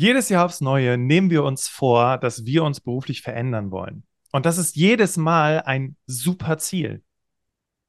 [0.00, 4.04] Jedes Jahr aufs Neue nehmen wir uns vor, dass wir uns beruflich verändern wollen.
[4.30, 7.02] Und das ist jedes Mal ein super Ziel.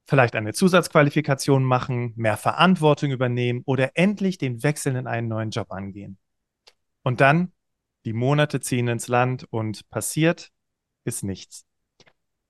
[0.08, 5.72] Vielleicht eine Zusatzqualifikation machen, mehr Verantwortung übernehmen oder endlich den Wechsel in einen neuen Job
[5.72, 6.18] angehen.
[7.04, 7.52] Und dann,
[8.06, 10.50] die Monate ziehen ins Land und passiert
[11.06, 11.68] ist nichts.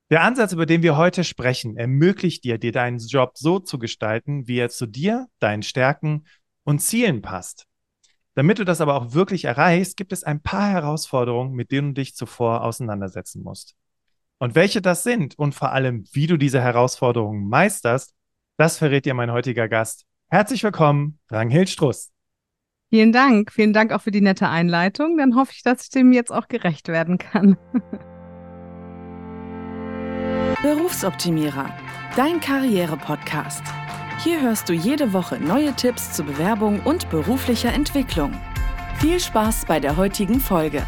[0.10, 4.48] Der Ansatz, über den wir heute sprechen, ermöglicht dir, dir deinen Job so zu gestalten,
[4.48, 6.24] wie er zu dir, deinen Stärken
[6.64, 7.69] und Zielen passt.
[8.40, 11.96] Damit du das aber auch wirklich erreichst, gibt es ein paar Herausforderungen, mit denen du
[11.96, 13.76] dich zuvor auseinandersetzen musst.
[14.38, 18.14] Und welche das sind und vor allem, wie du diese Herausforderungen meisterst,
[18.56, 20.06] das verrät dir mein heutiger Gast.
[20.30, 22.14] Herzlich willkommen, Ranghild Struss.
[22.90, 23.52] Vielen Dank.
[23.52, 25.18] Vielen Dank auch für die nette Einleitung.
[25.18, 27.58] Dann hoffe ich, dass ich dem jetzt auch gerecht werden kann.
[30.64, 31.78] Berufsoptimierer,
[32.16, 33.64] dein Karriere-Podcast.
[34.22, 38.34] Hier hörst du jede Woche neue Tipps zur Bewerbung und beruflicher Entwicklung.
[38.98, 40.86] Viel Spaß bei der heutigen Folge.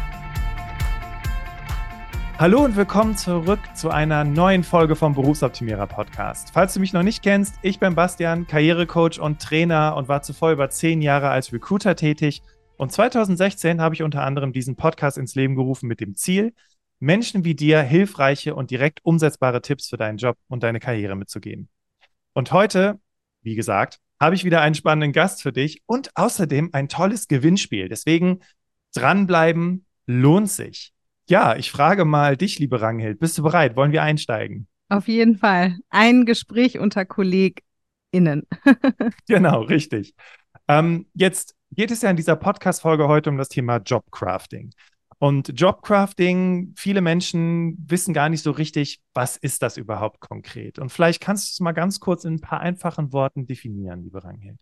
[2.38, 6.50] Hallo und willkommen zurück zu einer neuen Folge vom Berufsoptimierer Podcast.
[6.52, 10.52] Falls du mich noch nicht kennst, ich bin Bastian, Karrierecoach und Trainer und war zuvor
[10.52, 12.42] über zehn Jahre als Recruiter tätig.
[12.76, 16.52] Und 2016 habe ich unter anderem diesen Podcast ins Leben gerufen mit dem Ziel,
[17.00, 21.70] Menschen wie dir hilfreiche und direkt umsetzbare Tipps für deinen Job und deine Karriere mitzugeben.
[22.34, 22.98] Und heute
[23.42, 27.88] wie gesagt, habe ich wieder einen spannenden Gast für dich und außerdem ein tolles Gewinnspiel.
[27.88, 28.40] Deswegen
[28.94, 30.92] dranbleiben lohnt sich.
[31.28, 33.76] Ja, ich frage mal dich, liebe Ranghild, bist du bereit?
[33.76, 34.66] Wollen wir einsteigen?
[34.88, 35.78] Auf jeden Fall.
[35.88, 38.46] Ein Gespräch unter KollegInnen.
[39.26, 40.14] genau, richtig.
[40.68, 44.72] Ähm, jetzt geht es ja in dieser Podcast-Folge heute um das Thema Jobcrafting.
[45.22, 50.80] Und Jobcrafting, viele Menschen wissen gar nicht so richtig, was ist das überhaupt konkret.
[50.80, 54.24] Und vielleicht kannst du es mal ganz kurz in ein paar einfachen Worten definieren, liebe
[54.24, 54.58] Ranghild.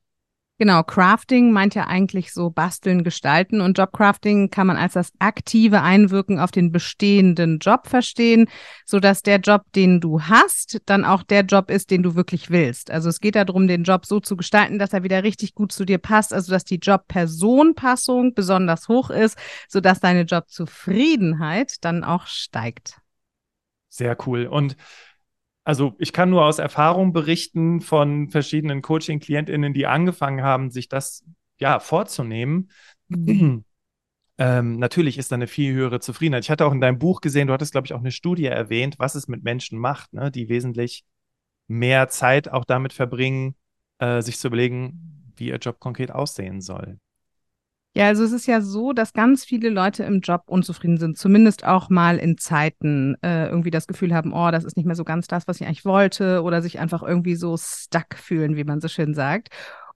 [0.61, 5.81] Genau, Crafting meint ja eigentlich so basteln, gestalten und Jobcrafting kann man als das aktive
[5.81, 8.47] Einwirken auf den bestehenden Job verstehen,
[8.85, 12.51] so dass der Job, den du hast, dann auch der Job ist, den du wirklich
[12.51, 12.91] willst.
[12.91, 15.87] Also es geht darum, den Job so zu gestalten, dass er wieder richtig gut zu
[15.87, 22.27] dir passt, also dass die Job-Person-Passung besonders hoch ist, so dass deine Jobzufriedenheit dann auch
[22.27, 23.01] steigt.
[23.89, 24.45] Sehr cool.
[24.45, 24.77] Und
[25.71, 31.25] also ich kann nur aus Erfahrung berichten von verschiedenen Coaching-KlientInnen, die angefangen haben, sich das
[31.61, 32.73] ja vorzunehmen.
[33.07, 33.65] Mhm.
[34.37, 36.43] Ähm, natürlich ist da eine viel höhere Zufriedenheit.
[36.43, 38.97] Ich hatte auch in deinem Buch gesehen, du hattest, glaube ich, auch eine Studie erwähnt,
[38.99, 41.05] was es mit Menschen macht, ne, die wesentlich
[41.69, 43.55] mehr Zeit auch damit verbringen,
[43.99, 46.99] äh, sich zu überlegen, wie ihr Job konkret aussehen soll.
[47.93, 51.65] Ja, also es ist ja so, dass ganz viele Leute im Job unzufrieden sind, zumindest
[51.65, 55.03] auch mal in Zeiten äh, irgendwie das Gefühl haben, oh, das ist nicht mehr so
[55.03, 58.81] ganz das, was ich eigentlich wollte, oder sich einfach irgendwie so stuck fühlen, wie man
[58.81, 59.49] so schön sagt.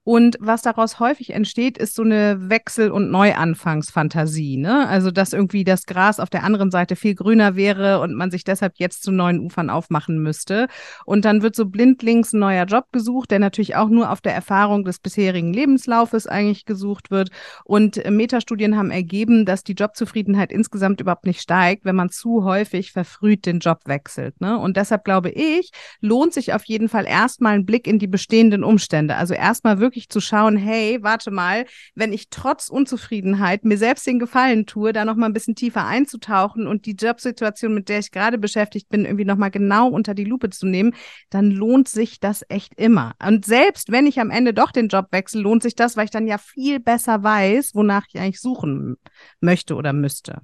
[0.05, 4.55] Und was daraus häufig entsteht, ist so eine Wechsel- und Neuanfangsfantasie.
[4.55, 4.87] Ne?
[4.87, 8.43] Also, dass irgendwie das Gras auf der anderen Seite viel grüner wäre und man sich
[8.43, 10.67] deshalb jetzt zu neuen Ufern aufmachen müsste.
[11.05, 14.35] Und dann wird so blindlings ein neuer Job gesucht, der natürlich auch nur auf der
[14.35, 17.31] Erfahrung des bisherigen Lebenslaufes eigentlich gesucht wird.
[17.63, 22.91] Und Metastudien haben ergeben, dass die Jobzufriedenheit insgesamt überhaupt nicht steigt, wenn man zu häufig
[22.91, 24.39] verfrüht den Job wechselt.
[24.39, 24.59] Ne?
[24.59, 28.63] Und deshalb glaube ich, lohnt sich auf jeden Fall erstmal ein Blick in die bestehenden
[28.63, 29.15] Umstände.
[29.15, 34.05] Also erstmal wirklich wirklich zu schauen, hey, warte mal, wenn ich trotz Unzufriedenheit mir selbst
[34.05, 37.99] den Gefallen tue, da noch mal ein bisschen tiefer einzutauchen und die Jobsituation, mit der
[37.99, 40.93] ich gerade beschäftigt bin, irgendwie noch mal genau unter die Lupe zu nehmen,
[41.29, 43.13] dann lohnt sich das echt immer.
[43.25, 46.11] Und selbst wenn ich am Ende doch den Job wechsle, lohnt sich das, weil ich
[46.11, 48.97] dann ja viel besser weiß, wonach ich eigentlich suchen
[49.39, 50.41] möchte oder müsste.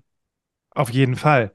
[0.70, 1.52] Auf jeden Fall.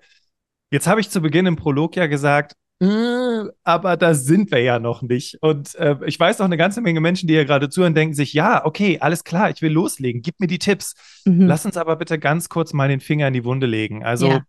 [0.70, 5.00] Jetzt habe ich zu Beginn im Prolog ja gesagt, aber da sind wir ja noch
[5.00, 5.38] nicht.
[5.40, 8.34] Und äh, ich weiß noch eine ganze Menge Menschen, die hier gerade zuhören, denken sich,
[8.34, 10.94] ja, okay, alles klar, ich will loslegen, gib mir die Tipps.
[11.24, 11.46] Mhm.
[11.46, 14.04] Lass uns aber bitte ganz kurz mal den Finger in die Wunde legen.
[14.04, 14.44] Also, ja.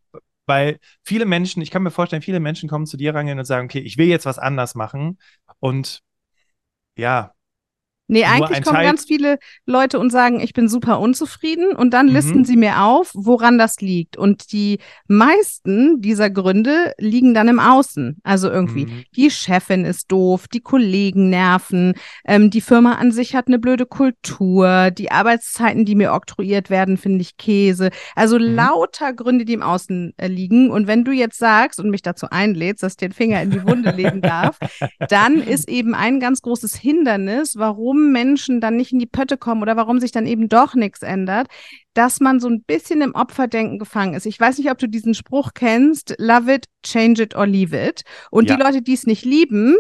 [0.46, 3.66] weil viele Menschen, ich kann mir vorstellen, viele Menschen kommen zu dir rangehen und sagen,
[3.66, 5.20] okay, ich will jetzt was anders machen.
[5.60, 6.02] Und
[6.98, 7.32] ja,
[8.10, 12.08] Nee, eigentlich kommen Teil ganz viele Leute und sagen, ich bin super unzufrieden und dann
[12.08, 12.14] mhm.
[12.14, 14.16] listen sie mir auf, woran das liegt.
[14.16, 18.18] Und die meisten dieser Gründe liegen dann im Außen.
[18.24, 19.04] Also irgendwie, mhm.
[19.16, 21.96] die Chefin ist doof, die Kollegen nerven,
[22.26, 26.96] ähm, die Firma an sich hat eine blöde Kultur, die Arbeitszeiten, die mir oktroyiert werden,
[26.96, 27.90] finde ich Käse.
[28.16, 28.56] Also mhm.
[28.56, 30.72] lauter Gründe, die im Außen äh, liegen.
[30.72, 33.64] Und wenn du jetzt sagst und mich dazu einlädst, dass ich den Finger in die
[33.64, 34.58] Wunde legen darf,
[35.10, 39.38] dann ist eben ein ganz großes Hindernis, warum warum Menschen dann nicht in die Pötte
[39.38, 41.48] kommen oder warum sich dann eben doch nichts ändert,
[41.94, 44.26] dass man so ein bisschen im Opferdenken gefangen ist.
[44.26, 48.04] Ich weiß nicht, ob du diesen Spruch kennst, love it, change it or leave it.
[48.30, 48.56] Und ja.
[48.56, 49.76] die Leute, die es nicht lieben,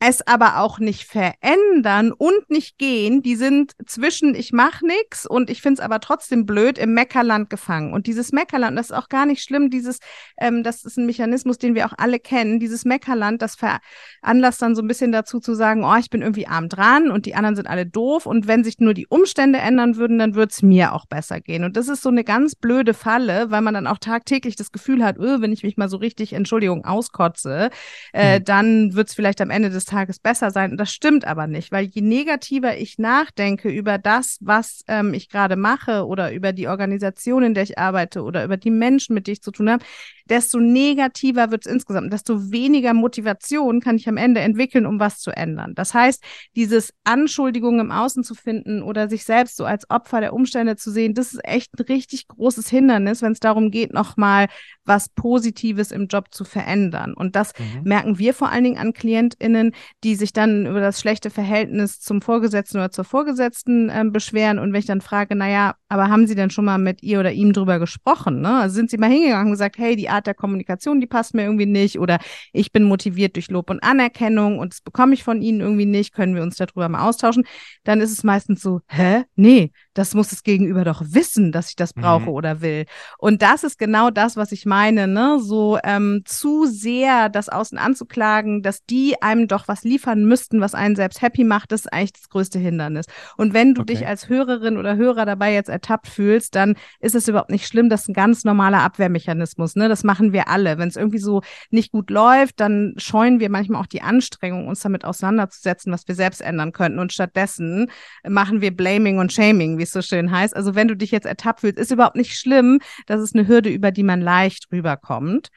[0.00, 5.50] es aber auch nicht verändern und nicht gehen, die sind zwischen ich mach nix und
[5.50, 7.92] ich find's aber trotzdem blöd im Meckerland gefangen.
[7.92, 9.98] Und dieses Meckerland, das ist auch gar nicht schlimm, dieses,
[10.38, 14.76] ähm, das ist ein Mechanismus, den wir auch alle kennen, dieses Meckerland, das veranlasst dann
[14.76, 17.56] so ein bisschen dazu zu sagen, oh, ich bin irgendwie arm dran und die anderen
[17.56, 21.06] sind alle doof und wenn sich nur die Umstände ändern würden, dann wird's mir auch
[21.06, 21.64] besser gehen.
[21.64, 25.04] Und das ist so eine ganz blöde Falle, weil man dann auch tagtäglich das Gefühl
[25.04, 27.70] hat, öh, wenn ich mich mal so richtig, Entschuldigung, auskotze,
[28.12, 28.44] äh, mhm.
[28.44, 30.72] dann wird's vielleicht am Ende des Tages besser sein.
[30.72, 35.28] Und das stimmt aber nicht, weil je negativer ich nachdenke über das, was ähm, ich
[35.28, 39.26] gerade mache oder über die Organisation, in der ich arbeite oder über die Menschen, mit
[39.26, 39.84] denen ich zu tun habe,
[40.30, 45.18] desto negativer wird es insgesamt, desto weniger Motivation kann ich am Ende entwickeln, um was
[45.18, 45.74] zu ändern.
[45.74, 46.22] Das heißt,
[46.56, 50.90] dieses Anschuldigungen im Außen zu finden oder sich selbst so als Opfer der Umstände zu
[50.90, 54.46] sehen, das ist echt ein richtig großes Hindernis, wenn es darum geht, nochmal
[54.84, 57.14] was Positives im Job zu verändern.
[57.14, 57.82] Und das mhm.
[57.84, 59.74] merken wir vor allen Dingen an KlientInnen,
[60.04, 64.58] die sich dann über das schlechte Verhältnis zum Vorgesetzten oder zur Vorgesetzten äh, beschweren.
[64.58, 67.32] Und wenn ich dann frage, naja, aber haben Sie denn schon mal mit ihr oder
[67.32, 68.40] ihm drüber gesprochen?
[68.40, 68.60] Ne?
[68.60, 71.44] Also sind Sie mal hingegangen und gesagt, hey, die Art der Kommunikation, die passt mir
[71.44, 72.18] irgendwie nicht oder
[72.52, 76.12] ich bin motiviert durch Lob und Anerkennung und das bekomme ich von Ihnen irgendwie nicht,
[76.12, 77.44] können wir uns darüber mal austauschen?
[77.84, 79.24] Dann ist es meistens so, hä?
[79.36, 82.28] Nee, das muss das Gegenüber doch wissen, dass ich das brauche mhm.
[82.28, 82.86] oder will.
[83.18, 85.40] Und das ist genau das, was ich meine, ne?
[85.40, 90.74] So ähm, zu sehr das Außen anzuklagen, dass die einem doch was liefern müssten, was
[90.74, 93.06] einen selbst happy macht, das ist eigentlich das größte Hindernis.
[93.36, 93.94] Und wenn du okay.
[93.94, 97.88] dich als Hörerin oder Hörer dabei jetzt ertappt fühlst, dann ist es überhaupt nicht schlimm.
[97.88, 99.74] Das ist ein ganz normaler Abwehrmechanismus.
[99.74, 99.88] Ne?
[99.88, 100.78] Das machen wir alle.
[100.78, 104.78] Wenn es irgendwie so nicht gut läuft, dann scheuen wir manchmal auch die Anstrengung, uns
[104.78, 107.00] damit auseinanderzusetzen, was wir selbst ändern könnten.
[107.00, 107.90] Und stattdessen
[108.24, 110.54] machen wir Blaming und Shaming, wie es so schön heißt.
[110.54, 112.80] Also wenn du dich jetzt ertappt fühlst, ist überhaupt nicht schlimm.
[113.06, 115.48] Das ist eine Hürde, über die man leicht rüberkommt.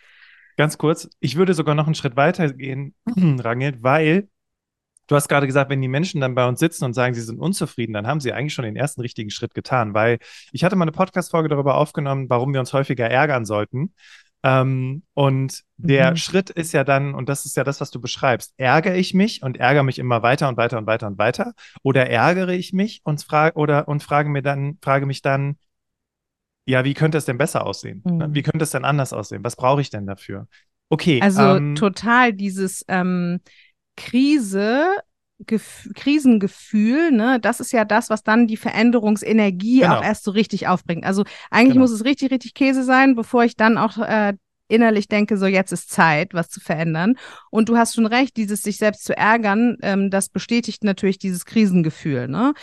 [0.57, 2.93] Ganz kurz, ich würde sogar noch einen Schritt weiter gehen,
[3.39, 4.27] Rangel, weil
[5.07, 7.39] du hast gerade gesagt, wenn die Menschen dann bei uns sitzen und sagen, sie sind
[7.39, 10.19] unzufrieden, dann haben sie eigentlich schon den ersten richtigen Schritt getan, weil
[10.51, 13.93] ich hatte mal eine Podcast-Folge darüber aufgenommen, warum wir uns häufiger ärgern sollten.
[14.43, 16.15] Ähm, und der mhm.
[16.17, 19.43] Schritt ist ja dann, und das ist ja das, was du beschreibst, ärgere ich mich
[19.43, 21.53] und ärgere mich immer weiter und weiter und weiter und weiter,
[21.83, 25.57] oder ärgere ich mich und frage oder und frage mir dann, frage mich dann,
[26.65, 28.01] ja, wie könnte es denn besser aussehen?
[28.05, 28.33] Mhm.
[28.33, 29.43] Wie könnte es denn anders aussehen?
[29.43, 30.47] Was brauche ich denn dafür?
[30.89, 31.19] Okay.
[31.21, 33.39] Also ähm, total dieses ähm,
[33.95, 34.87] Krise
[35.47, 39.97] Gef Krisengefühl, ne, das ist ja das, was dann die Veränderungsenergie genau.
[39.97, 41.05] auch erst so richtig aufbringt.
[41.05, 41.83] Also eigentlich genau.
[41.83, 44.33] muss es richtig, richtig Käse sein, bevor ich dann auch äh,
[44.71, 47.15] innerlich denke, so jetzt ist Zeit, was zu verändern.
[47.49, 51.45] Und du hast schon recht, dieses sich selbst zu ärgern, ähm, das bestätigt natürlich dieses
[51.45, 52.27] Krisengefühl.
[52.27, 52.53] Ne?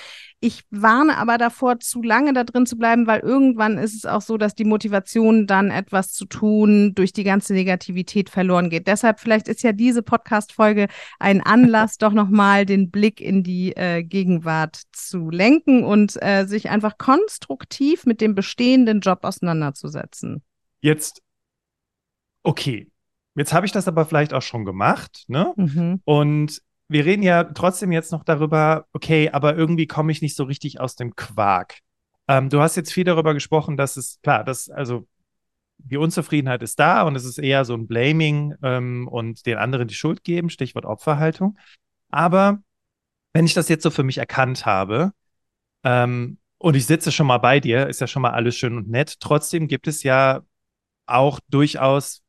[0.40, 4.20] Ich warne aber davor, zu lange da drin zu bleiben, weil irgendwann ist es auch
[4.20, 8.86] so, dass die Motivation dann etwas zu tun durch die ganze Negativität verloren geht.
[8.86, 10.86] Deshalb vielleicht ist ja diese Podcast-Folge
[11.18, 16.70] ein Anlass, doch nochmal den Blick in die äh, Gegenwart zu lenken und äh, sich
[16.70, 20.42] einfach konstruktiv mit dem bestehenden Job auseinanderzusetzen.
[20.80, 21.20] Jetzt
[22.48, 22.90] okay,
[23.34, 25.52] jetzt habe ich das aber vielleicht auch schon gemacht, ne?
[25.56, 26.00] Mhm.
[26.04, 30.44] Und wir reden ja trotzdem jetzt noch darüber, okay, aber irgendwie komme ich nicht so
[30.44, 31.80] richtig aus dem Quark.
[32.26, 35.06] Ähm, du hast jetzt viel darüber gesprochen, dass es, klar, dass, also
[35.76, 39.86] die Unzufriedenheit ist da und es ist eher so ein Blaming ähm, und den anderen
[39.86, 41.58] die Schuld geben, Stichwort Opferhaltung.
[42.08, 42.62] Aber
[43.34, 45.12] wenn ich das jetzt so für mich erkannt habe,
[45.84, 48.88] ähm, und ich sitze schon mal bei dir, ist ja schon mal alles schön und
[48.88, 49.20] nett.
[49.20, 50.40] Trotzdem gibt es ja
[51.06, 52.22] auch durchaus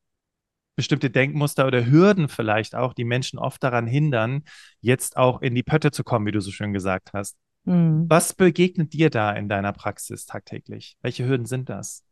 [0.80, 4.44] bestimmte Denkmuster oder Hürden vielleicht auch, die Menschen oft daran hindern,
[4.80, 7.36] jetzt auch in die Pötte zu kommen, wie du so schön gesagt hast.
[7.66, 8.06] Mhm.
[8.08, 10.96] Was begegnet dir da in deiner Praxis tagtäglich?
[11.02, 12.06] Welche Hürden sind das?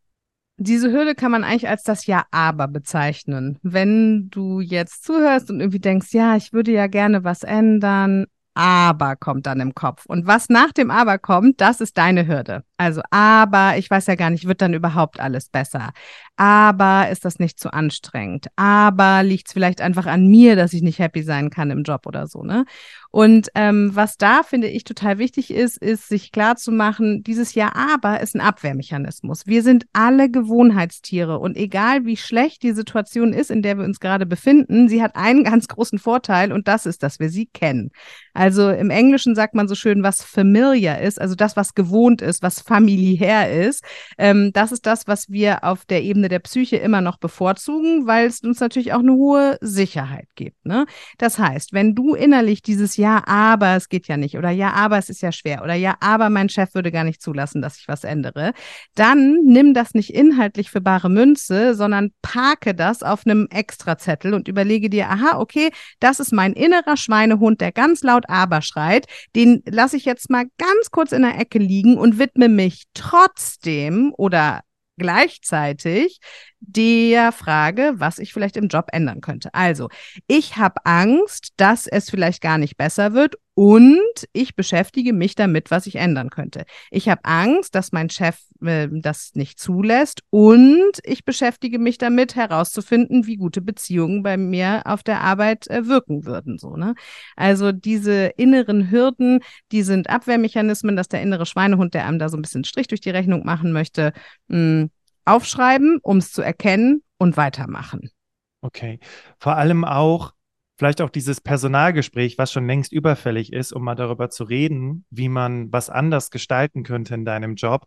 [0.58, 3.58] Diese Hürde kann man eigentlich als das Ja-Aber bezeichnen.
[3.62, 9.16] Wenn du jetzt zuhörst und irgendwie denkst, ja, ich würde ja gerne was ändern, aber
[9.16, 10.04] kommt dann im Kopf.
[10.04, 12.64] Und was nach dem Aber kommt, das ist deine Hürde.
[12.78, 15.90] Also, aber ich weiß ja gar nicht, wird dann überhaupt alles besser?
[16.36, 18.46] Aber ist das nicht zu anstrengend?
[18.54, 22.06] Aber liegt es vielleicht einfach an mir, dass ich nicht happy sein kann im Job
[22.06, 22.64] oder so, ne?
[23.10, 27.54] Und ähm, was da finde ich total wichtig ist, ist sich klar zu machen, dieses
[27.54, 29.46] Ja, aber ist ein Abwehrmechanismus.
[29.46, 33.98] Wir sind alle Gewohnheitstiere und egal wie schlecht die Situation ist, in der wir uns
[33.98, 37.90] gerade befinden, sie hat einen ganz großen Vorteil und das ist, dass wir sie kennen.
[38.34, 42.42] Also im Englischen sagt man so schön, was familiar ist, also das, was gewohnt ist,
[42.42, 43.82] was familiär ist.
[44.18, 48.26] Ähm, das ist das, was wir auf der Ebene der Psyche immer noch bevorzugen, weil
[48.26, 50.64] es uns natürlich auch eine hohe Sicherheit gibt.
[50.66, 50.86] Ne?
[51.16, 54.98] Das heißt, wenn du innerlich dieses Ja, aber es geht ja nicht oder Ja, aber
[54.98, 57.88] es ist ja schwer oder Ja, aber mein Chef würde gar nicht zulassen, dass ich
[57.88, 58.52] was ändere,
[58.94, 64.46] dann nimm das nicht inhaltlich für bare Münze, sondern parke das auf einem Extrazettel und
[64.46, 65.70] überlege dir, aha, okay,
[66.00, 69.06] das ist mein innerer Schweinehund, der ganz laut aber schreit.
[69.34, 74.12] Den lasse ich jetzt mal ganz kurz in der Ecke liegen und widme mich trotzdem
[74.16, 74.62] oder
[74.98, 76.18] gleichzeitig
[76.58, 79.54] der Frage, was ich vielleicht im Job ändern könnte.
[79.54, 79.88] Also,
[80.26, 85.72] ich habe Angst, dass es vielleicht gar nicht besser wird und ich beschäftige mich damit,
[85.72, 86.64] was ich ändern könnte.
[86.92, 92.36] Ich habe Angst, dass mein Chef äh, das nicht zulässt und ich beschäftige mich damit,
[92.36, 96.58] herauszufinden, wie gute Beziehungen bei mir auf der Arbeit äh, wirken würden.
[96.58, 96.94] So, ne?
[97.34, 99.40] Also diese inneren Hürden,
[99.72, 103.00] die sind Abwehrmechanismen, dass der innere Schweinehund, der einem da so ein bisschen Strich durch
[103.00, 104.12] die Rechnung machen möchte,
[104.46, 104.90] mh, hm,
[105.24, 108.12] aufschreiben, um es zu erkennen und weitermachen.
[108.60, 109.00] Okay.
[109.40, 110.32] Vor allem auch,
[110.78, 115.28] vielleicht auch dieses Personalgespräch, was schon längst überfällig ist, um mal darüber zu reden, wie
[115.28, 117.86] man was anders gestalten könnte in deinem Job.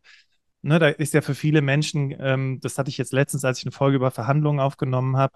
[0.62, 3.66] Ne, da ist ja für viele Menschen, ähm, das hatte ich jetzt letztens, als ich
[3.66, 5.34] eine Folge über Verhandlungen aufgenommen habe,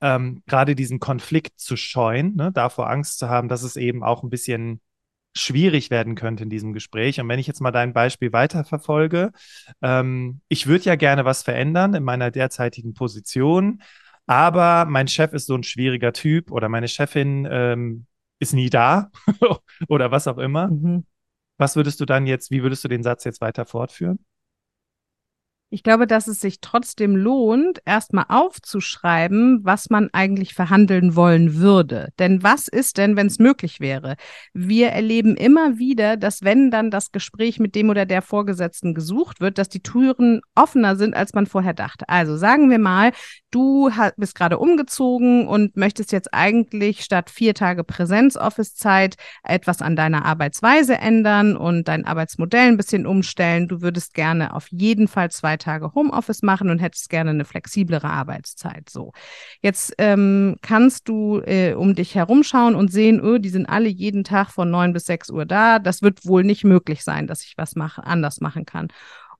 [0.00, 4.22] ähm, gerade diesen Konflikt zu scheuen, ne, davor Angst zu haben, dass es eben auch
[4.22, 4.80] ein bisschen
[5.36, 7.20] schwierig werden könnte in diesem Gespräch.
[7.20, 9.30] Und wenn ich jetzt mal dein Beispiel weiterverfolge,
[9.82, 13.82] ähm, ich würde ja gerne was verändern in meiner derzeitigen Position,
[14.28, 18.06] aber mein Chef ist so ein schwieriger Typ oder meine Chefin ähm,
[18.38, 19.10] ist nie da
[19.88, 20.68] oder was auch immer.
[20.68, 21.06] Mhm.
[21.56, 24.20] Was würdest du dann jetzt, wie würdest du den Satz jetzt weiter fortführen?
[25.70, 32.08] Ich glaube, dass es sich trotzdem lohnt, erstmal aufzuschreiben, was man eigentlich verhandeln wollen würde.
[32.18, 34.16] Denn was ist denn, wenn es möglich wäre?
[34.54, 39.42] Wir erleben immer wieder, dass wenn dann das Gespräch mit dem oder der Vorgesetzten gesucht
[39.42, 42.08] wird, dass die Türen offener sind, als man vorher dachte.
[42.08, 43.12] Also sagen wir mal,
[43.50, 50.24] du bist gerade umgezogen und möchtest jetzt eigentlich statt vier Tage Präsenz-Office-Zeit etwas an deiner
[50.24, 53.68] Arbeitsweise ändern und dein Arbeitsmodell ein bisschen umstellen.
[53.68, 58.08] Du würdest gerne auf jeden Fall zwei Tage Homeoffice machen und hättest gerne eine flexiblere
[58.08, 58.88] Arbeitszeit.
[58.88, 59.12] So.
[59.62, 64.24] Jetzt ähm, kannst du äh, um dich herumschauen und sehen, oh, die sind alle jeden
[64.24, 65.78] Tag von neun bis sechs Uhr da.
[65.78, 68.88] Das wird wohl nicht möglich sein, dass ich was mache, anders machen kann.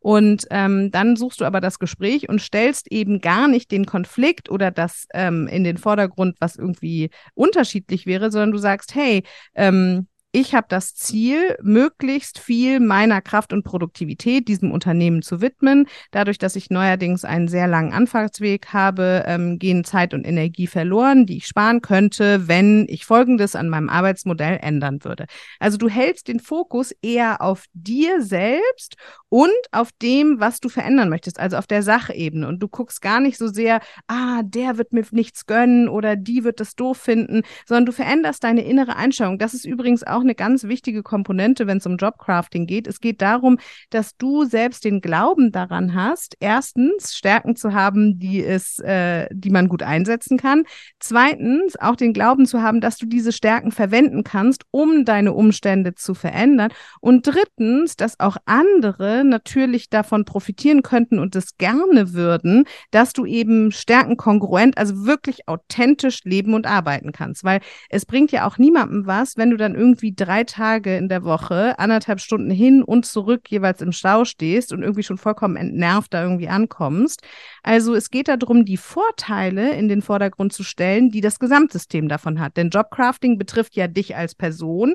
[0.00, 4.48] Und ähm, dann suchst du aber das Gespräch und stellst eben gar nicht den Konflikt
[4.48, 10.06] oder das ähm, in den Vordergrund, was irgendwie unterschiedlich wäre, sondern du sagst, hey, ähm,
[10.40, 15.86] ich habe das Ziel, möglichst viel meiner Kraft und Produktivität diesem Unternehmen zu widmen.
[16.10, 21.26] Dadurch, dass ich neuerdings einen sehr langen Anfahrtsweg habe, ähm, gehen Zeit und Energie verloren,
[21.26, 25.26] die ich sparen könnte, wenn ich Folgendes an meinem Arbeitsmodell ändern würde.
[25.60, 28.96] Also du hältst den Fokus eher auf dir selbst
[29.28, 32.46] und auf dem, was du verändern möchtest, also auf der Sachebene.
[32.46, 36.44] Und du guckst gar nicht so sehr, ah, der wird mir nichts gönnen oder die
[36.44, 39.38] wird das doof finden, sondern du veränderst deine innere Einstellung.
[39.38, 42.86] Das ist übrigens auch auch eine ganz wichtige Komponente, wenn es um Jobcrafting geht.
[42.86, 43.58] Es geht darum,
[43.90, 49.50] dass du selbst den Glauben daran hast, erstens Stärken zu haben, die es, äh, die
[49.50, 50.64] man gut einsetzen kann.
[51.00, 55.94] Zweitens auch den Glauben zu haben, dass du diese Stärken verwenden kannst, um deine Umstände
[55.94, 56.70] zu verändern.
[57.00, 63.24] Und drittens, dass auch andere natürlich davon profitieren könnten und es gerne würden, dass du
[63.24, 67.44] eben stärkenkongruent, also wirklich authentisch leben und arbeiten kannst.
[67.44, 71.08] Weil es bringt ja auch niemandem was, wenn du dann irgendwie irgendwie drei Tage in
[71.08, 75.56] der Woche, anderthalb Stunden hin und zurück jeweils im Stau stehst und irgendwie schon vollkommen
[75.56, 77.22] entnervt da irgendwie ankommst.
[77.62, 82.40] Also es geht darum, die Vorteile in den Vordergrund zu stellen, die das Gesamtsystem davon
[82.40, 82.56] hat.
[82.56, 84.94] Denn Jobcrafting betrifft ja dich als Person,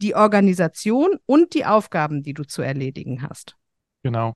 [0.00, 3.56] die Organisation und die Aufgaben, die du zu erledigen hast.
[4.02, 4.34] Genau.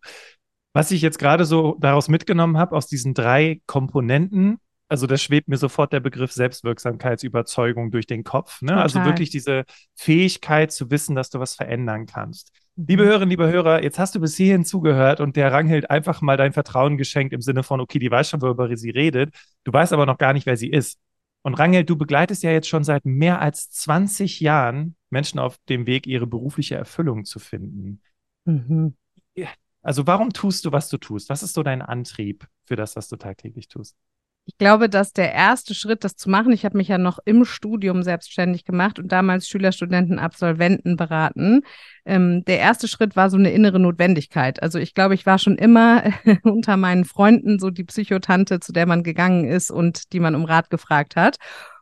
[0.72, 5.48] Was ich jetzt gerade so daraus mitgenommen habe, aus diesen drei Komponenten, also da schwebt
[5.48, 8.62] mir sofort der Begriff Selbstwirksamkeitsüberzeugung durch den Kopf.
[8.62, 8.76] Ne?
[8.76, 9.64] Also wirklich diese
[9.94, 12.52] Fähigkeit zu wissen, dass du was verändern kannst.
[12.76, 12.84] Mhm.
[12.88, 16.36] Liebe Hörerinnen, liebe Hörer, jetzt hast du bis hierhin zugehört und der Ranghild einfach mal
[16.36, 19.34] dein Vertrauen geschenkt im Sinne von, okay, die weiß schon, worüber sie redet.
[19.64, 20.98] Du weißt aber noch gar nicht, wer sie ist.
[21.42, 25.86] Und Ranghild, du begleitest ja jetzt schon seit mehr als 20 Jahren Menschen auf dem
[25.86, 28.00] Weg, ihre berufliche Erfüllung zu finden.
[28.44, 28.94] Mhm.
[29.82, 31.28] Also warum tust du, was du tust?
[31.28, 33.96] Was ist so dein Antrieb für das, was du tagtäglich tust?
[34.48, 37.44] Ich glaube, dass der erste Schritt, das zu machen, ich habe mich ja noch im
[37.44, 41.62] Studium selbstständig gemacht und damals Schüler, Studenten, Absolventen beraten.
[42.04, 44.62] Ähm, der erste Schritt war so eine innere Notwendigkeit.
[44.62, 46.04] Also ich glaube, ich war schon immer
[46.44, 50.44] unter meinen Freunden so die Psychotante, zu der man gegangen ist und die man um
[50.44, 51.38] Rat gefragt hat.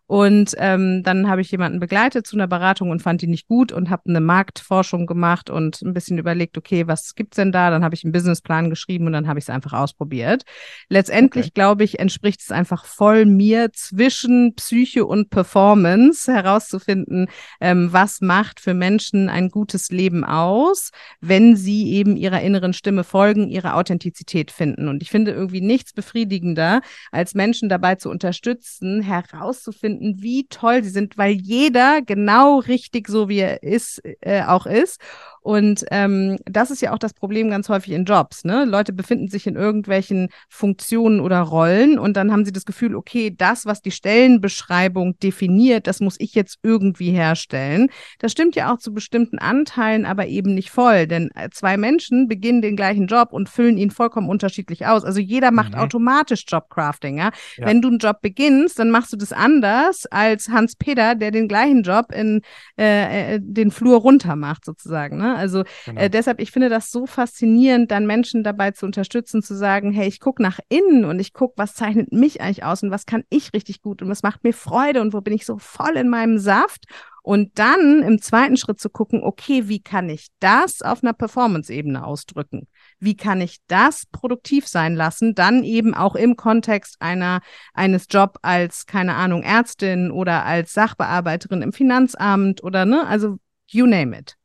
[0.07, 3.73] Und ähm, dann habe ich jemanden begleitet zu einer Beratung und fand die nicht gut
[3.73, 7.71] und habe eine Marktforschung gemacht und ein bisschen überlegt, okay, was gibt's denn da?
[7.71, 10.45] Dann habe ich einen Businessplan geschrieben und dann habe ich es einfach ausprobiert.
[10.91, 11.53] Letztendlich, okay.
[11.55, 17.29] glaube ich, entspricht es einfach voll mir zwischen Psyche und Performance herauszufinden,
[17.61, 23.05] ähm, was macht für Menschen ein gutes Leben aus, wenn sie eben ihrer inneren Stimme
[23.05, 24.89] folgen, ihre Authentizität finden.
[24.89, 30.83] Und ich finde irgendwie nichts befriedigender, als Menschen dabei zu unterstützen, herauszufinden, finden, wie toll
[30.83, 35.01] sie sind, weil jeder genau richtig so wie er ist, äh, auch ist.
[35.45, 38.45] Und ähm, das ist ja auch das Problem ganz häufig in Jobs.
[38.45, 38.65] Ne?
[38.65, 43.31] Leute befinden sich in irgendwelchen Funktionen oder Rollen und dann haben sie das Gefühl, okay,
[43.37, 47.91] das, was die Stellenbeschreibung definiert, das muss ich jetzt irgendwie herstellen.
[48.21, 52.27] Das stimmt ja auch zu bestimmten Anteilen, aber eben nicht voll, denn äh, zwei Menschen
[52.27, 55.05] beginnen den gleichen Job und füllen ihn vollkommen unterschiedlich aus.
[55.05, 55.81] Also jeder macht mhm.
[55.81, 57.19] automatisch Jobcrafting.
[57.19, 57.33] Ja?
[57.59, 57.67] ja?
[57.67, 61.49] Wenn du einen Job beginnst, dann machst du das anders als Hans Peter, der den
[61.49, 62.43] gleichen Job in
[62.79, 65.19] äh, äh den Flur runter macht, sozusagen.
[65.19, 65.35] Ne?
[65.35, 66.01] Also äh, genau.
[66.01, 70.09] äh, deshalb, ich finde das so faszinierend, dann Menschen dabei zu unterstützen, zu sagen, hey,
[70.09, 73.25] ich gucke nach innen und ich gucke, was zeichnet mich eigentlich aus und was kann
[73.31, 76.09] ich richtig gut und was macht mir Freude und wo bin ich so voll in
[76.09, 76.85] meinem Saft.
[77.23, 82.05] Und dann im zweiten Schritt zu gucken, okay, wie kann ich das auf einer Performance-Ebene
[82.05, 82.69] ausdrücken?
[83.05, 85.35] Wie kann ich das produktiv sein lassen?
[85.35, 87.41] Dann eben auch im Kontext einer,
[87.75, 93.87] eines Job als, keine Ahnung, Ärztin oder als Sachbearbeiterin im Finanzamt oder, ne, also you
[93.87, 94.37] name it.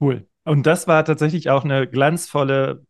[0.00, 0.26] Cool.
[0.44, 2.84] Und das war tatsächlich auch eine glanzvolle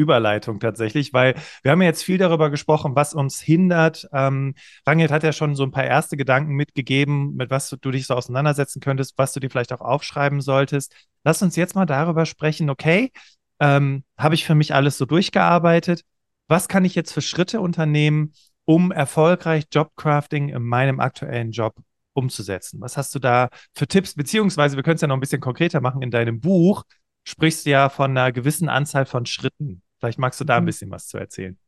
[0.00, 4.08] Überleitung tatsächlich, weil wir haben ja jetzt viel darüber gesprochen, was uns hindert.
[4.12, 4.54] Ähm,
[4.86, 8.14] Rangit hat ja schon so ein paar erste Gedanken mitgegeben, mit was du, dich so
[8.14, 10.94] auseinandersetzen könntest, was du dir vielleicht auch aufschreiben solltest.
[11.22, 13.12] Lass uns jetzt mal darüber sprechen, okay,
[13.60, 16.02] ähm, habe ich für mich alles so durchgearbeitet?
[16.48, 18.32] Was kann ich jetzt für Schritte unternehmen,
[18.64, 21.76] um erfolgreich Jobcrafting in meinem aktuellen Job
[22.12, 22.80] umzusetzen?
[22.80, 24.14] Was hast du da für Tipps?
[24.14, 26.02] Beziehungsweise, wir können es ja noch ein bisschen konkreter machen.
[26.02, 26.84] In deinem Buch
[27.24, 29.82] sprichst du ja von einer gewissen Anzahl von Schritten.
[29.98, 30.66] Vielleicht magst du da ein mhm.
[30.66, 31.58] bisschen was zu erzählen.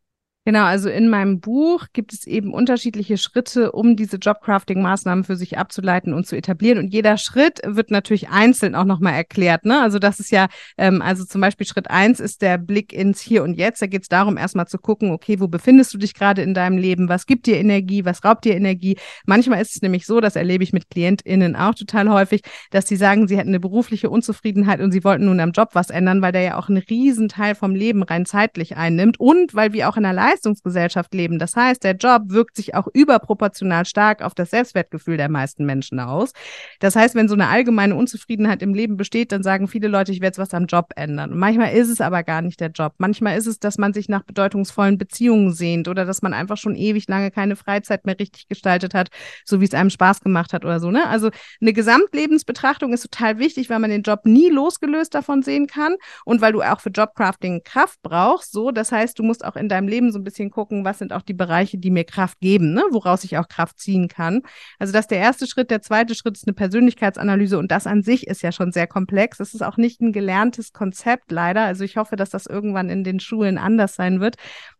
[0.45, 5.57] Genau, also in meinem Buch gibt es eben unterschiedliche Schritte, um diese Jobcrafting-Maßnahmen für sich
[5.57, 6.79] abzuleiten und zu etablieren.
[6.79, 9.65] Und jeder Schritt wird natürlich einzeln auch nochmal erklärt.
[9.65, 9.81] Ne?
[9.81, 13.45] Also das ist ja, ähm, also zum Beispiel Schritt eins ist der Blick ins Hier
[13.45, 13.83] und Jetzt.
[13.83, 16.77] Da geht es darum, erstmal zu gucken, okay, wo befindest du dich gerade in deinem
[16.77, 17.09] Leben?
[17.09, 18.05] Was gibt dir Energie?
[18.05, 18.97] Was raubt dir Energie?
[19.27, 22.97] Manchmal ist es nämlich so, das erlebe ich mit KlientInnen auch total häufig, dass sie
[22.97, 26.33] sagen, sie hätten eine berufliche Unzufriedenheit und sie wollten nun am Job was ändern, weil
[26.33, 30.05] der ja auch einen Riesenteil vom Leben rein zeitlich einnimmt und weil wir auch in
[30.05, 31.39] einer Leistungsgesellschaft leben.
[31.39, 36.01] Das heißt, der Job wirkt sich auch überproportional stark auf das Selbstwertgefühl der meisten Menschen
[36.01, 36.33] aus.
[36.81, 40.21] Das heißt, wenn so eine allgemeine Unzufriedenheit im Leben besteht, dann sagen viele Leute, ich
[40.21, 41.33] werde jetzt was am Job ändern.
[41.33, 42.95] Und manchmal ist es aber gar nicht der Job.
[42.99, 46.75] Manchmal ist es, dass man sich nach bedeutungsvollen Beziehungen sehnt oder dass man einfach schon
[46.75, 49.11] ewig lange keine Freizeit mehr richtig gestaltet hat,
[49.45, 50.91] so wie es einem Spaß gemacht hat oder so.
[50.91, 51.07] Ne?
[51.07, 55.95] Also eine Gesamtlebensbetrachtung ist total wichtig, weil man den Job nie losgelöst davon sehen kann
[56.25, 58.53] und weil du auch für Jobcrafting Kraft brauchst.
[58.53, 61.13] So, das heißt, du musst auch in deinem Leben so ein bisschen gucken, was sind
[61.13, 62.83] auch die Bereiche, die mir Kraft geben, ne?
[62.91, 64.43] woraus ich auch Kraft ziehen kann.
[64.79, 65.71] Also das ist der erste Schritt.
[65.71, 69.39] Der zweite Schritt ist eine Persönlichkeitsanalyse und das an sich ist ja schon sehr komplex.
[69.39, 71.63] Das ist auch nicht ein gelerntes Konzept leider.
[71.63, 74.37] Also ich hoffe, dass das irgendwann in den Schulen anders sein wird.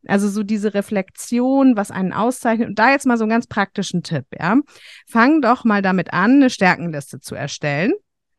[0.07, 2.69] Also so diese Reflexion, was einen auszeichnet.
[2.69, 4.57] Und da jetzt mal so einen ganz praktischen Tipp, ja.
[5.07, 7.93] Fang doch mal damit an, eine Stärkenliste zu erstellen.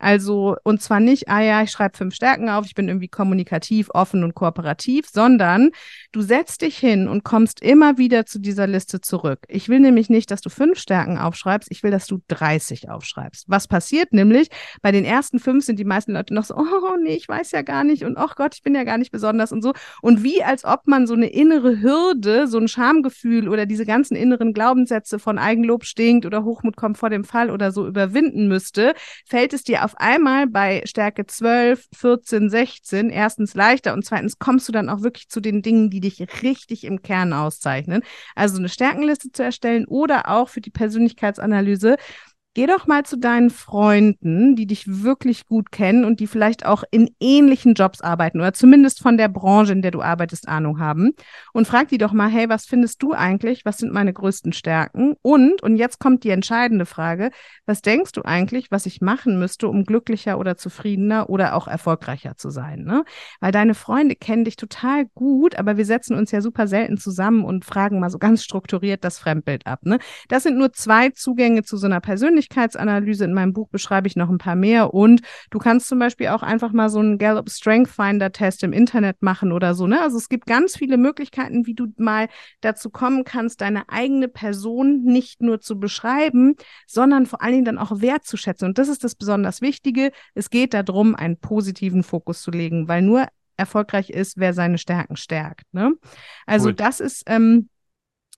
[0.04, 3.90] Also, und zwar nicht, ah ja, ich schreibe fünf Stärken auf, ich bin irgendwie kommunikativ,
[3.94, 5.72] offen und kooperativ, sondern
[6.12, 9.46] du setzt dich hin und kommst immer wieder zu dieser Liste zurück.
[9.48, 13.46] Ich will nämlich nicht, dass du fünf Stärken aufschreibst, ich will, dass du 30 aufschreibst.
[13.48, 14.50] Was passiert nämlich?
[14.82, 17.62] Bei den ersten fünf sind die meisten Leute noch so, oh nee, ich weiß ja
[17.62, 19.72] gar nicht und oh Gott, ich bin ja gar nicht besonders und so.
[20.02, 24.18] Und wie als ob man so eine innere Hürde, so ein Schamgefühl oder diese ganzen
[24.18, 28.96] inneren Glaubenssätze von Eigenlob stinkt oder Hochmut kommt vor dem Fall oder so überwinden müsste,
[29.26, 34.40] fällt es dir auf auf einmal bei Stärke 12, 14, 16 erstens leichter und zweitens
[34.40, 38.02] kommst du dann auch wirklich zu den Dingen, die dich richtig im Kern auszeichnen.
[38.36, 41.98] Also eine Stärkenliste zu erstellen oder auch für die Persönlichkeitsanalyse
[42.56, 46.84] Geh doch mal zu deinen Freunden, die dich wirklich gut kennen und die vielleicht auch
[46.92, 51.14] in ähnlichen Jobs arbeiten oder zumindest von der Branche, in der du arbeitest, Ahnung haben.
[51.54, 53.66] Und frag die doch mal, hey, was findest du eigentlich?
[53.66, 55.16] Was sind meine größten Stärken?
[55.24, 57.32] Und, und jetzt kommt die entscheidende Frage,
[57.66, 62.38] was denkst du eigentlich, was ich machen müsste, um glücklicher oder zufriedener oder auch erfolgreicher
[62.38, 62.84] zu sein?
[62.84, 63.04] Ne?
[63.40, 67.46] Weil deine Freunde kennen dich total gut, aber wir setzen uns ja super selten zusammen
[67.46, 69.80] und fragen mal so ganz strukturiert das Fremdbild ab.
[69.86, 69.98] Ne?
[70.28, 73.26] Das sind nur zwei Zugänge zu so einer Persönlichkeit Persönlichkeitsanalyse.
[73.26, 74.94] In meinem Buch beschreibe ich noch ein paar mehr.
[74.94, 78.74] Und du kannst zum Beispiel auch einfach mal so einen Gallup Strength Finder Test im
[78.74, 79.88] Internet machen oder so.
[79.88, 80.02] Ne?
[80.02, 82.28] Also es gibt ganz viele Möglichkeiten, wie du mal
[82.62, 86.56] dazu kommen kannst, deine eigene Person nicht nur zu beschreiben,
[86.88, 88.68] sondern vor allen Dingen dann auch wertzuschätzen.
[88.68, 90.12] Und das ist das besonders Wichtige.
[90.34, 95.16] Es geht darum, einen positiven Fokus zu legen, weil nur erfolgreich ist, wer seine Stärken
[95.16, 95.72] stärkt.
[95.74, 95.94] Ne?
[96.48, 96.74] Also cool.
[96.74, 97.70] das ist ähm,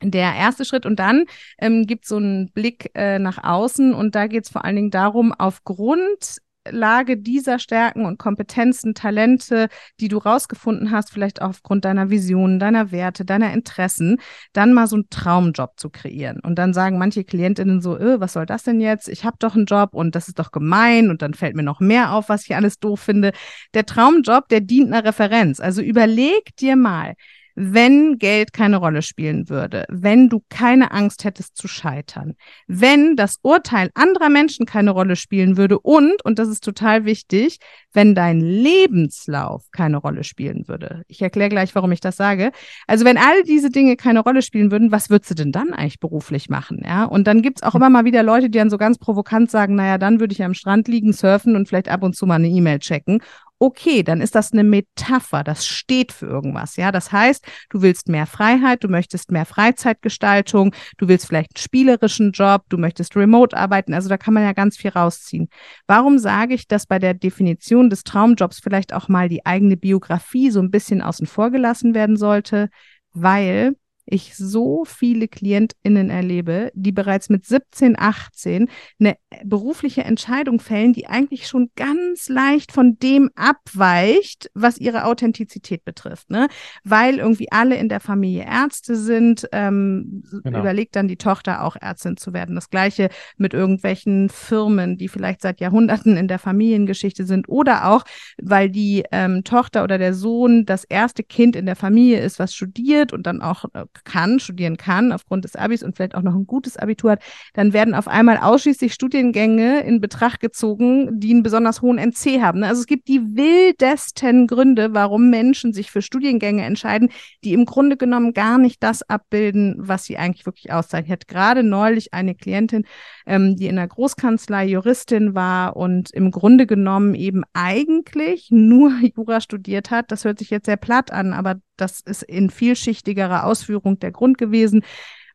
[0.01, 0.86] der erste Schritt.
[0.86, 1.25] Und dann
[1.60, 4.75] ähm, gibt es so einen Blick äh, nach außen und da geht es vor allen
[4.75, 9.67] Dingen darum, aufgrund Lage dieser Stärken und Kompetenzen, Talente,
[9.99, 14.17] die du rausgefunden hast, vielleicht auch aufgrund deiner Visionen, deiner Werte, deiner Interessen,
[14.53, 16.39] dann mal so einen Traumjob zu kreieren.
[16.39, 19.08] Und dann sagen manche Klientinnen so, öh, was soll das denn jetzt?
[19.10, 21.79] Ich habe doch einen Job und das ist doch gemein und dann fällt mir noch
[21.79, 23.31] mehr auf, was ich alles doof finde.
[23.73, 25.60] Der Traumjob, der dient einer Referenz.
[25.60, 27.13] Also überleg dir mal,
[27.55, 32.35] wenn Geld keine Rolle spielen würde, wenn du keine Angst hättest zu scheitern,
[32.67, 37.59] wenn das Urteil anderer Menschen keine Rolle spielen würde und, und das ist total wichtig,
[37.93, 41.03] wenn dein Lebenslauf keine Rolle spielen würde.
[41.07, 42.51] Ich erkläre gleich, warum ich das sage.
[42.87, 46.01] Also wenn all diese Dinge keine Rolle spielen würden, was würdest du denn dann eigentlich
[46.01, 46.81] beruflich machen?
[46.83, 47.81] Ja, und dann gibt's auch hm.
[47.81, 50.53] immer mal wieder Leute, die dann so ganz provokant sagen, naja, dann würde ich am
[50.53, 53.21] Strand liegen, surfen und vielleicht ab und zu mal eine E-Mail checken
[53.59, 56.91] okay, dann ist das eine Metapher, das steht für irgendwas, ja.
[56.91, 62.31] Das heißt, du willst mehr Freiheit, du möchtest mehr Freizeitgestaltung, du willst vielleicht einen spielerischen
[62.31, 65.49] Job, du möchtest remote arbeiten, also da kann man ja ganz viel rausziehen.
[65.87, 70.51] Warum sage ich, dass bei der Definition des Traumjobs vielleicht auch mal die eigene Biografie
[70.51, 72.69] so ein bisschen außen vor gelassen werden sollte?
[73.13, 80.93] Weil ich so viele KlientInnen erlebe, die bereits mit 17, 18 eine berufliche Entscheidung fällen,
[80.93, 86.29] die eigentlich schon ganz leicht von dem abweicht, was ihre Authentizität betrifft.
[86.29, 86.47] Ne?
[86.83, 90.59] Weil irgendwie alle in der Familie Ärzte sind, ähm, genau.
[90.59, 92.55] überlegt dann die Tochter auch Ärztin zu werden.
[92.55, 98.03] Das gleiche mit irgendwelchen Firmen, die vielleicht seit Jahrhunderten in der Familiengeschichte sind oder auch,
[98.41, 102.53] weil die ähm, Tochter oder der Sohn das erste Kind in der Familie ist, was
[102.53, 106.36] studiert und dann auch äh, kann, studieren kann, aufgrund des Abis und vielleicht auch noch
[106.36, 111.43] ein gutes Abitur hat, dann werden auf einmal ausschließlich Studiengänge in Betracht gezogen, die einen
[111.43, 112.63] besonders hohen NC haben.
[112.63, 117.10] Also es gibt die wildesten Gründe, warum Menschen sich für Studiengänge entscheiden,
[117.43, 121.05] die im Grunde genommen gar nicht das abbilden, was sie eigentlich wirklich auszeichnet.
[121.08, 122.86] Ich hatte gerade neulich eine Klientin,
[123.25, 129.41] ähm, die in der Großkanzlei Juristin war und im Grunde genommen eben eigentlich nur Jura
[129.41, 130.12] studiert hat.
[130.12, 134.38] Das hört sich jetzt sehr platt an, aber das ist in vielschichtigerer Ausführung der Grund
[134.38, 134.83] gewesen,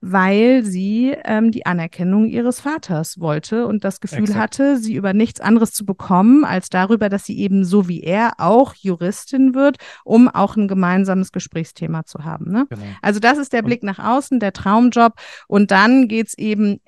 [0.00, 4.38] weil sie ähm, die Anerkennung ihres Vaters wollte und das Gefühl Exakt.
[4.38, 8.32] hatte, sie über nichts anderes zu bekommen, als darüber, dass sie eben so wie er
[8.38, 12.50] auch Juristin wird, um auch ein gemeinsames Gesprächsthema zu haben.
[12.50, 12.66] Ne?
[12.70, 12.82] Genau.
[13.02, 15.14] Also das ist der Blick nach außen, der Traumjob.
[15.48, 16.80] Und dann geht's eben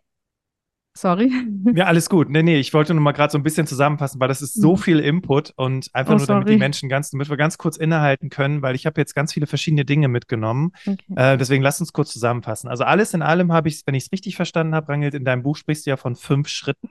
[0.95, 1.33] Sorry.
[1.75, 2.29] Ja, alles gut.
[2.29, 4.73] Nee, nee, ich wollte nur mal gerade so ein bisschen zusammenfassen, weil das ist so
[4.73, 4.79] mhm.
[4.79, 6.55] viel Input und einfach oh, nur, damit sorry.
[6.55, 9.47] die Menschen ganz, damit wir ganz kurz innehalten können, weil ich habe jetzt ganz viele
[9.47, 10.73] verschiedene Dinge mitgenommen.
[10.87, 10.99] Okay.
[11.17, 12.69] Äh, deswegen lass uns kurz zusammenfassen.
[12.69, 15.43] Also alles in allem habe ich, wenn ich es richtig verstanden habe, Rangelt, in deinem
[15.43, 16.91] Buch sprichst du ja von fünf Schritten.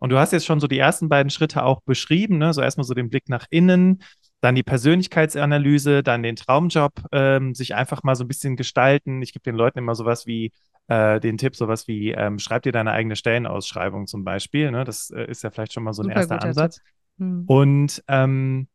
[0.00, 2.52] Und du hast jetzt schon so die ersten beiden Schritte auch beschrieben, ne?
[2.52, 4.02] So erstmal so den Blick nach innen,
[4.40, 9.22] dann die Persönlichkeitsanalyse, dann den Traumjob, ähm, sich einfach mal so ein bisschen gestalten.
[9.22, 10.50] Ich gebe den Leuten immer sowas wie
[10.92, 14.70] äh, den Tipp, sowas wie, ähm, schreib dir deine eigene Stellenausschreibung zum Beispiel.
[14.70, 14.84] Ne?
[14.84, 16.80] Das äh, ist ja vielleicht schon mal so ein Super erster Ansatz.
[17.18, 17.44] Hm.
[17.46, 18.68] Und, ähm,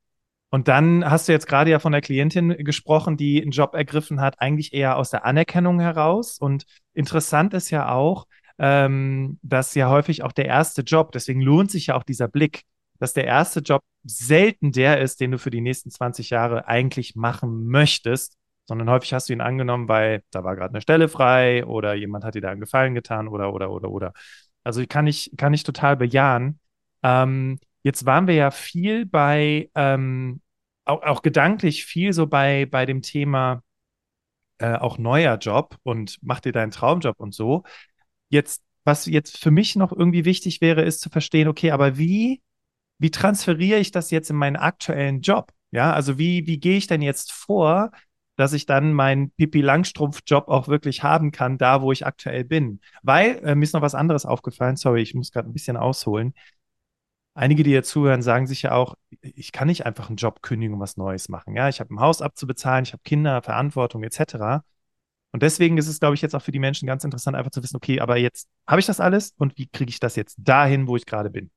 [0.49, 4.19] und dann hast du jetzt gerade ja von der Klientin gesprochen, die einen Job ergriffen
[4.19, 6.39] hat, eigentlich eher aus der Anerkennung heraus.
[6.39, 8.25] Und interessant ist ja auch,
[8.57, 12.63] ähm, dass ja häufig auch der erste Job, deswegen lohnt sich ja auch dieser Blick,
[12.97, 17.15] dass der erste Job selten der ist, den du für die nächsten 20 Jahre eigentlich
[17.15, 21.65] machen möchtest, sondern häufig hast du ihn angenommen, weil da war gerade eine Stelle frei
[21.65, 24.13] oder jemand hat dir da einen Gefallen getan oder, oder, oder, oder.
[24.63, 26.59] Also kann ich, kann ich total bejahen.
[27.01, 30.41] Ähm, jetzt waren wir ja viel bei, ähm,
[30.85, 33.63] auch, auch gedanklich viel so bei, bei dem Thema
[34.59, 37.63] äh, auch neuer Job und mach dir deinen Traumjob und so.
[38.29, 42.41] Jetzt, was jetzt für mich noch irgendwie wichtig wäre, ist zu verstehen, okay, aber wie,
[42.99, 45.51] wie transferiere ich das jetzt in meinen aktuellen Job?
[45.71, 47.91] Ja, also wie, wie gehe ich denn jetzt vor,
[48.37, 52.79] dass ich dann meinen Pipi Langstrumpf-Job auch wirklich haben kann, da wo ich aktuell bin.
[53.03, 56.33] Weil, äh, mir ist noch was anderes aufgefallen, sorry, ich muss gerade ein bisschen ausholen.
[57.33, 60.75] Einige, die hier zuhören, sagen sich ja auch, ich kann nicht einfach einen Job kündigen
[60.75, 61.55] und was Neues machen.
[61.55, 64.63] Ja, ich habe ein Haus abzubezahlen, ich habe Kinder, Verantwortung etc.
[65.31, 67.61] Und deswegen ist es, glaube ich, jetzt auch für die Menschen ganz interessant, einfach zu
[67.61, 70.87] wissen, okay, aber jetzt habe ich das alles und wie kriege ich das jetzt dahin,
[70.87, 71.51] wo ich gerade bin?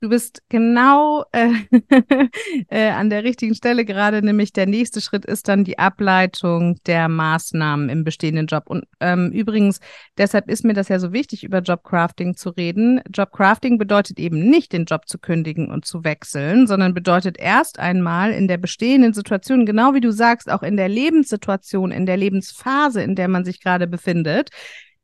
[0.00, 1.50] Du bist genau äh,
[2.68, 7.08] äh, an der richtigen Stelle gerade, nämlich der nächste Schritt ist dann die Ableitung der
[7.08, 8.64] Maßnahmen im bestehenden Job.
[8.68, 9.80] Und ähm, übrigens,
[10.16, 13.00] deshalb ist mir das ja so wichtig, über Jobcrafting zu reden.
[13.12, 18.30] Jobcrafting bedeutet eben nicht, den Job zu kündigen und zu wechseln, sondern bedeutet erst einmal
[18.30, 23.02] in der bestehenden Situation, genau wie du sagst, auch in der Lebenssituation, in der Lebensphase,
[23.02, 24.50] in der man sich gerade befindet,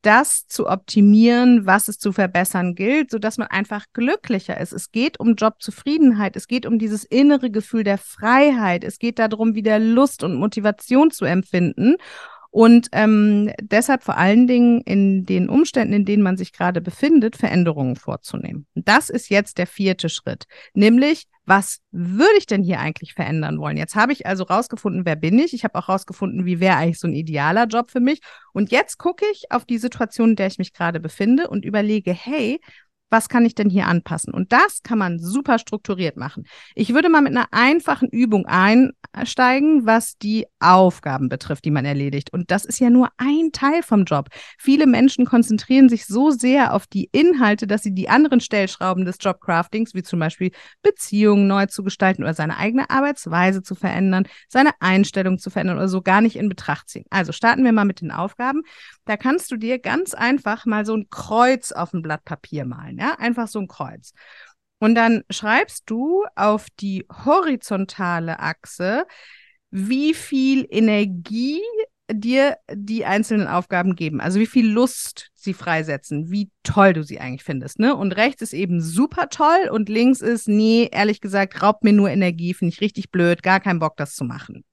[0.04, 4.72] das zu optimieren, was es zu verbessern gilt, so dass man einfach glücklicher ist.
[4.72, 9.54] Es geht um Jobzufriedenheit, es geht um dieses innere Gefühl der Freiheit, es geht darum,
[9.54, 11.96] wieder Lust und Motivation zu empfinden.
[12.54, 17.34] Und ähm, deshalb vor allen Dingen in den Umständen, in denen man sich gerade befindet,
[17.34, 18.68] Veränderungen vorzunehmen.
[18.76, 23.76] Das ist jetzt der vierte Schritt, nämlich was würde ich denn hier eigentlich verändern wollen?
[23.76, 25.52] Jetzt habe ich also rausgefunden, wer bin ich.
[25.52, 28.20] Ich habe auch rausgefunden, wie wäre eigentlich so ein idealer Job für mich.
[28.52, 32.12] Und jetzt gucke ich auf die Situation, in der ich mich gerade befinde und überlege,
[32.12, 32.60] hey,
[33.14, 34.34] was kann ich denn hier anpassen?
[34.34, 36.46] Und das kann man super strukturiert machen.
[36.74, 42.32] Ich würde mal mit einer einfachen Übung einsteigen, was die Aufgaben betrifft, die man erledigt.
[42.32, 44.30] Und das ist ja nur ein Teil vom Job.
[44.58, 49.18] Viele Menschen konzentrieren sich so sehr auf die Inhalte, dass sie die anderen Stellschrauben des
[49.20, 50.50] Jobcraftings, wie zum Beispiel
[50.82, 55.88] Beziehungen neu zu gestalten oder seine eigene Arbeitsweise zu verändern, seine Einstellung zu verändern oder
[55.88, 57.04] so gar nicht in Betracht ziehen.
[57.10, 58.62] Also starten wir mal mit den Aufgaben.
[59.04, 63.03] Da kannst du dir ganz einfach mal so ein Kreuz auf ein Blatt Papier malen.
[63.04, 63.16] Ja?
[63.18, 64.12] Einfach so ein Kreuz.
[64.78, 69.06] Und dann schreibst du auf die horizontale Achse,
[69.70, 71.60] wie viel Energie
[72.12, 74.20] dir die einzelnen Aufgaben geben.
[74.20, 77.78] Also wie viel Lust sie freisetzen, wie toll du sie eigentlich findest.
[77.78, 77.96] Ne?
[77.96, 82.10] Und rechts ist eben super toll und links ist, nee, ehrlich gesagt, raubt mir nur
[82.10, 84.64] Energie, finde ich richtig blöd, gar keinen Bock, das zu machen.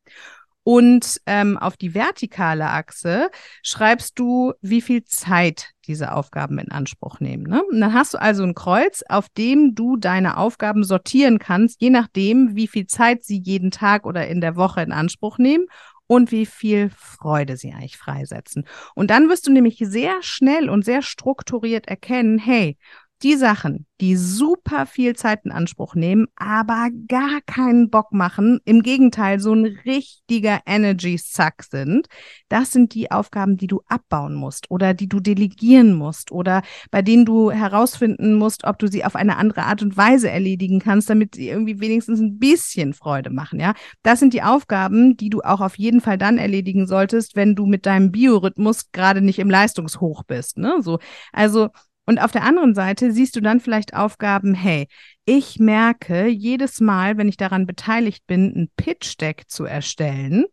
[0.64, 3.30] Und ähm, auf die vertikale Achse
[3.64, 7.44] schreibst du, wie viel Zeit diese Aufgaben in Anspruch nehmen.
[7.44, 7.64] Ne?
[7.64, 11.90] Und dann hast du also ein Kreuz, auf dem du deine Aufgaben sortieren kannst, je
[11.90, 15.66] nachdem, wie viel Zeit sie jeden Tag oder in der Woche in Anspruch nehmen
[16.12, 18.66] und wie viel Freude sie eigentlich freisetzen.
[18.96, 22.78] Und dann wirst du nämlich sehr schnell und sehr strukturiert erkennen, hey,
[23.24, 28.82] die Sachen, die super viel Zeit in Anspruch nehmen, aber gar keinen Bock machen, im
[28.82, 32.08] Gegenteil so ein richtiger Energy-Suck sind,
[32.50, 37.02] das sind die Aufgaben, die du abbauen musst oder die du delegieren musst oder bei
[37.02, 41.10] denen du herausfinden musst, ob du sie auf eine andere Art und Weise erledigen kannst,
[41.10, 43.74] damit sie irgendwie wenigstens ein bisschen Freude machen, ja.
[44.04, 47.68] Das sind die Aufgaben, die du auch auf jeden Fall dann erledigen solltest, wenn du
[47.68, 50.78] mit deinem Biorhythmus gerade nicht im Leistungshoch bist, ne?
[50.82, 51.00] So,
[51.32, 51.70] also
[52.06, 54.88] und auf der anderen Seite siehst du dann vielleicht Aufgaben, hey,
[55.26, 60.46] ich merke jedes Mal, wenn ich daran beteiligt bin, ein Pitch-Deck zu erstellen,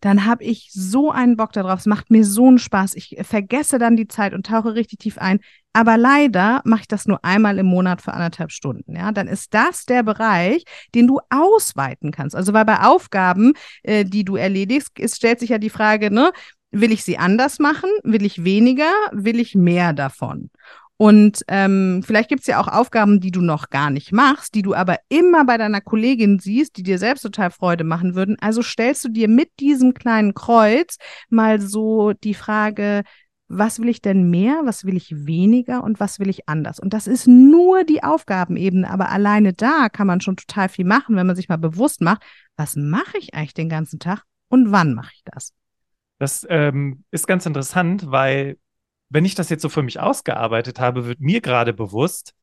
[0.00, 1.80] dann habe ich so einen Bock darauf.
[1.80, 2.94] Es macht mir so einen Spaß.
[2.94, 5.40] Ich vergesse dann die Zeit und tauche richtig tief ein.
[5.72, 8.96] Aber leider mache ich das nur einmal im Monat für anderthalb Stunden.
[8.96, 12.34] Ja, dann ist das der Bereich, den du ausweiten kannst.
[12.34, 16.32] Also weil bei Aufgaben, äh, die du erledigst, ist, stellt sich ja die Frage, ne,
[16.70, 17.90] will ich sie anders machen?
[18.02, 18.90] Will ich weniger?
[19.12, 20.50] Will ich mehr davon?
[20.96, 24.60] Und ähm, vielleicht gibt es ja auch Aufgaben, die du noch gar nicht machst, die
[24.60, 28.36] du aber immer bei deiner Kollegin siehst, die dir selbst total Freude machen würden.
[28.42, 30.98] Also stellst du dir mit diesem kleinen Kreuz
[31.30, 33.04] mal so die Frage,
[33.48, 36.78] was will ich denn mehr, was will ich weniger und was will ich anders?
[36.78, 41.16] Und das ist nur die Aufgabenebene, aber alleine da kann man schon total viel machen,
[41.16, 42.22] wenn man sich mal bewusst macht,
[42.56, 45.54] was mache ich eigentlich den ganzen Tag und wann mache ich das?
[46.20, 48.58] Das ähm, ist ganz interessant, weil
[49.08, 52.34] wenn ich das jetzt so für mich ausgearbeitet habe, wird mir gerade bewusst,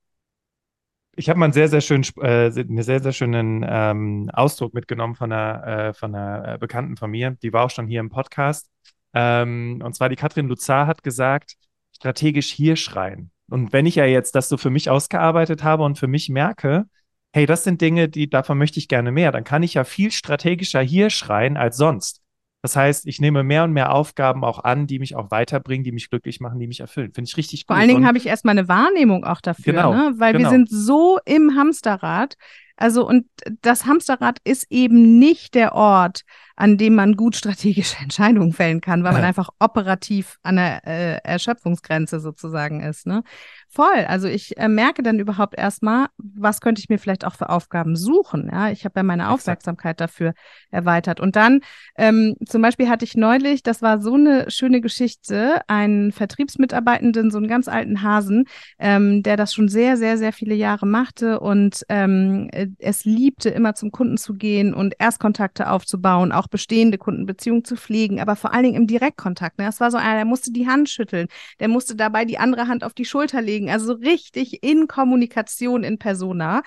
[1.16, 5.14] ich habe mal einen sehr, sehr schönen, äh, einen sehr, sehr schönen ähm, Ausdruck mitgenommen
[5.14, 8.10] von einer, äh, von einer äh, Bekannten von mir, die war auch schon hier im
[8.10, 8.68] Podcast.
[9.14, 11.54] Ähm, und zwar die Katrin Luzar hat gesagt,
[11.96, 13.30] strategisch hier schreien.
[13.48, 16.86] Und wenn ich ja jetzt das so für mich ausgearbeitet habe und für mich merke,
[17.32, 20.12] hey, das sind Dinge, die davon möchte ich gerne mehr, dann kann ich ja viel
[20.12, 22.22] strategischer hier schreien als sonst.
[22.68, 25.94] Das heißt, ich nehme mehr und mehr Aufgaben auch an, die mich auch weiterbringen, die
[25.94, 27.14] mich glücklich machen, die mich erfüllen.
[27.14, 27.68] Finde ich richtig gut.
[27.68, 30.16] Vor allen Dingen habe ich erstmal eine Wahrnehmung auch dafür, genau, ne?
[30.18, 30.44] weil genau.
[30.44, 32.36] wir sind so im Hamsterrad.
[32.78, 33.26] Also, und
[33.62, 36.22] das Hamsterrad ist eben nicht der Ort,
[36.58, 41.18] an dem man gut strategische Entscheidungen fällen kann, weil man einfach operativ an der äh,
[41.24, 43.06] Erschöpfungsgrenze sozusagen ist.
[43.06, 43.24] Ne?
[43.70, 44.06] Voll.
[44.08, 47.96] Also ich äh, merke dann überhaupt erstmal, was könnte ich mir vielleicht auch für Aufgaben
[47.96, 48.50] suchen.
[48.52, 50.34] Ja, ich habe ja meine Aufmerksamkeit dafür
[50.72, 51.20] erweitert.
[51.20, 51.62] Und dann
[51.96, 57.38] ähm, zum Beispiel hatte ich neulich, das war so eine schöne Geschichte, einen Vertriebsmitarbeitenden, so
[57.38, 58.46] einen ganz alten Hasen,
[58.80, 62.50] ähm, der das schon sehr, sehr, sehr viele Jahre machte und ähm,
[62.80, 68.20] es liebte, immer zum Kunden zu gehen und Erstkontakte aufzubauen, auch bestehende Kundenbeziehungen zu pflegen,
[68.20, 69.58] aber vor allen Dingen im Direktkontakt.
[69.58, 69.66] Ne?
[69.66, 71.28] Das war so einer, der musste die Hand schütteln,
[71.60, 75.84] der musste dabei die andere Hand auf die Schulter legen, also so richtig in Kommunikation
[75.84, 76.62] in Persona.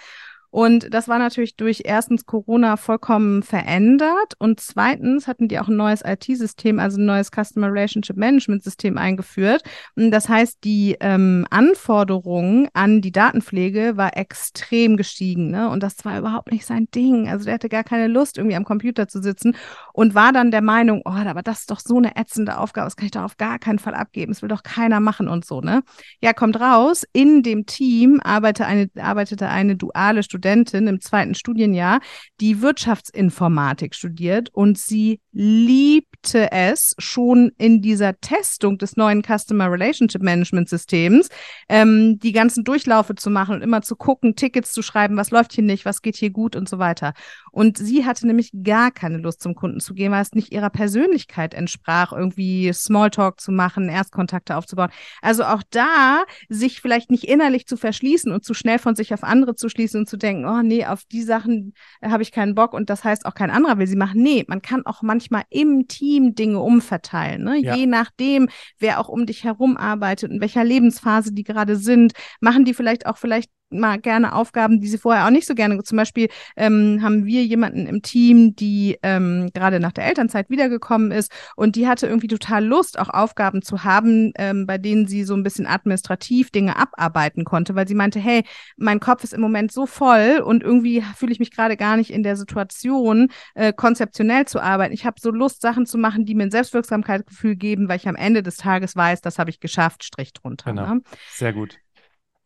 [0.50, 5.76] Und das war natürlich durch erstens Corona vollkommen verändert und zweitens hatten die auch ein
[5.76, 9.62] neues IT-System, also ein neues Customer Relationship Management System eingeführt.
[9.94, 15.50] Und das heißt, die ähm, Anforderungen an die Datenpflege war extrem gestiegen.
[15.50, 15.70] Ne?
[15.70, 17.28] Und das war überhaupt nicht sein Ding.
[17.28, 19.54] Also der hatte gar keine Lust, irgendwie am Computer zu sitzen
[19.92, 22.96] und war dann der Meinung, oh, aber das ist doch so eine ätzende Aufgabe, das
[22.96, 24.32] kann ich doch auf gar keinen Fall abgeben.
[24.32, 25.82] Das will doch keiner machen und so, ne?
[26.20, 31.34] Ja, kommt raus, in dem Team arbeitete eine, arbeitete eine duale Studentin Studentin im zweiten
[31.34, 32.00] Studienjahr,
[32.40, 40.22] die Wirtschaftsinformatik studiert und sie liebte es schon in dieser Testung des neuen Customer Relationship
[40.22, 41.28] Management Systems,
[41.68, 45.52] ähm, die ganzen Durchlaufe zu machen und immer zu gucken, Tickets zu schreiben, was läuft
[45.52, 47.14] hier nicht, was geht hier gut und so weiter.
[47.52, 50.70] Und sie hatte nämlich gar keine Lust zum Kunden zu gehen, weil es nicht ihrer
[50.70, 54.90] Persönlichkeit entsprach, irgendwie Smalltalk zu machen, Erstkontakte aufzubauen.
[55.22, 59.22] Also auch da sich vielleicht nicht innerlich zu verschließen und zu schnell von sich auf
[59.22, 62.72] andere zu schließen und zu denken, oh nee, auf die Sachen habe ich keinen Bock
[62.72, 64.22] und das heißt auch kein anderer will sie machen.
[64.22, 65.19] Nee, man kann auch manchmal
[65.50, 67.58] im Team Dinge umverteilen, ne?
[67.58, 67.74] Ja.
[67.74, 72.64] je nachdem, wer auch um dich herum arbeitet und welcher Lebensphase die gerade sind, machen
[72.64, 75.82] die vielleicht auch vielleicht mal gerne Aufgaben, die sie vorher auch nicht so gerne.
[75.82, 81.10] Zum Beispiel ähm, haben wir jemanden im Team, die ähm, gerade nach der Elternzeit wiedergekommen
[81.10, 85.24] ist und die hatte irgendwie total Lust, auch Aufgaben zu haben, ähm, bei denen sie
[85.24, 88.44] so ein bisschen administrativ Dinge abarbeiten konnte, weil sie meinte, hey,
[88.76, 92.10] mein Kopf ist im Moment so voll und irgendwie fühle ich mich gerade gar nicht
[92.10, 94.92] in der Situation, äh, konzeptionell zu arbeiten.
[94.92, 98.16] Ich habe so Lust, Sachen zu machen, die mir ein Selbstwirksamkeitsgefühl geben, weil ich am
[98.16, 100.70] Ende des Tages weiß, das habe ich geschafft, Strich drunter.
[100.70, 100.94] Genau.
[100.94, 101.02] Ne?
[101.32, 101.78] Sehr gut.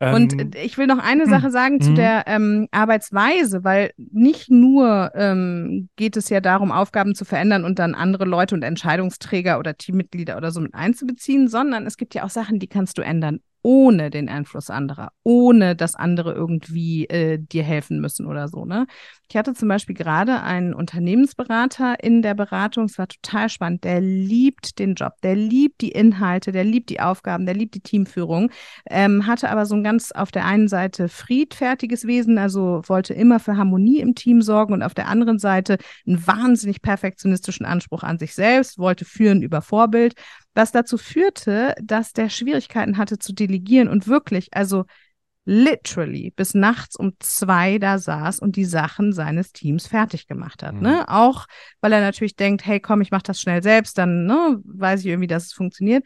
[0.00, 1.94] Und ähm, ich will noch eine Sache sagen zu mhm.
[1.94, 7.78] der ähm, Arbeitsweise, weil nicht nur ähm, geht es ja darum, Aufgaben zu verändern und
[7.78, 12.24] dann andere Leute und Entscheidungsträger oder Teammitglieder oder so mit einzubeziehen, sondern es gibt ja
[12.24, 17.38] auch Sachen, die kannst du ändern ohne den Einfluss anderer, ohne dass andere irgendwie äh,
[17.38, 18.66] dir helfen müssen oder so.
[18.66, 18.86] Ne?
[19.26, 24.02] Ich hatte zum Beispiel gerade einen Unternehmensberater in der Beratung, es war total spannend, der
[24.02, 28.50] liebt den Job, der liebt die Inhalte, der liebt die Aufgaben, der liebt die Teamführung,
[28.90, 33.40] ähm, hatte aber so ein ganz auf der einen Seite friedfertiges Wesen, also wollte immer
[33.40, 38.18] für Harmonie im Team sorgen und auf der anderen Seite einen wahnsinnig perfektionistischen Anspruch an
[38.18, 40.16] sich selbst, wollte führen über Vorbild
[40.54, 44.84] was dazu führte, dass der Schwierigkeiten hatte zu delegieren und wirklich, also
[45.46, 50.74] literally bis nachts um zwei da saß und die Sachen seines Teams fertig gemacht hat.
[50.74, 50.78] Ne?
[50.78, 50.82] Mhm.
[50.84, 51.08] Ne?
[51.08, 51.46] Auch
[51.80, 55.06] weil er natürlich denkt, hey, komm, ich mach das schnell selbst, dann ne, weiß ich
[55.06, 56.04] irgendwie, dass es funktioniert.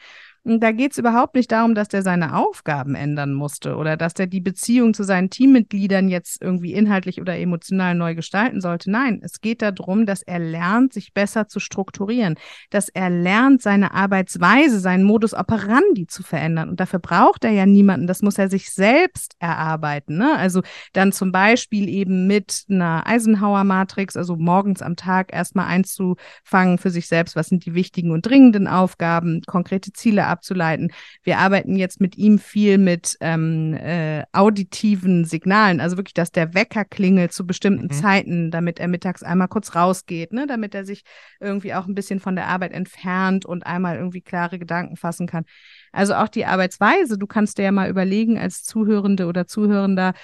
[0.50, 4.26] Da geht es überhaupt nicht darum, dass der seine Aufgaben ändern musste oder dass der
[4.26, 8.90] die Beziehung zu seinen Teammitgliedern jetzt irgendwie inhaltlich oder emotional neu gestalten sollte.
[8.90, 12.36] Nein, es geht darum, dass er lernt, sich besser zu strukturieren,
[12.70, 16.70] dass er lernt, seine Arbeitsweise, seinen Modus operandi zu verändern.
[16.70, 18.06] Und dafür braucht er ja niemanden.
[18.06, 20.16] Das muss er sich selbst erarbeiten.
[20.16, 20.34] Ne?
[20.34, 20.62] Also
[20.94, 27.06] dann zum Beispiel eben mit einer Eisenhower-Matrix, also morgens am Tag erstmal einzufangen für sich
[27.06, 30.92] selbst, was sind die wichtigen und dringenden Aufgaben, konkrete Ziele abzuleiten.
[31.22, 36.54] Wir arbeiten jetzt mit ihm viel mit ähm, äh, auditiven Signalen, also wirklich, dass der
[36.54, 37.90] Wecker klingelt zu bestimmten mhm.
[37.90, 40.46] Zeiten, damit er mittags einmal kurz rausgeht, ne?
[40.46, 41.02] damit er sich
[41.40, 45.44] irgendwie auch ein bisschen von der Arbeit entfernt und einmal irgendwie klare Gedanken fassen kann.
[45.92, 50.14] Also auch die Arbeitsweise, du kannst dir ja mal überlegen als Zuhörende oder Zuhörender,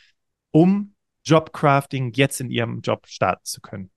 [0.49, 3.91] um Jobcrafting jetzt in ihrem Job starten zu können?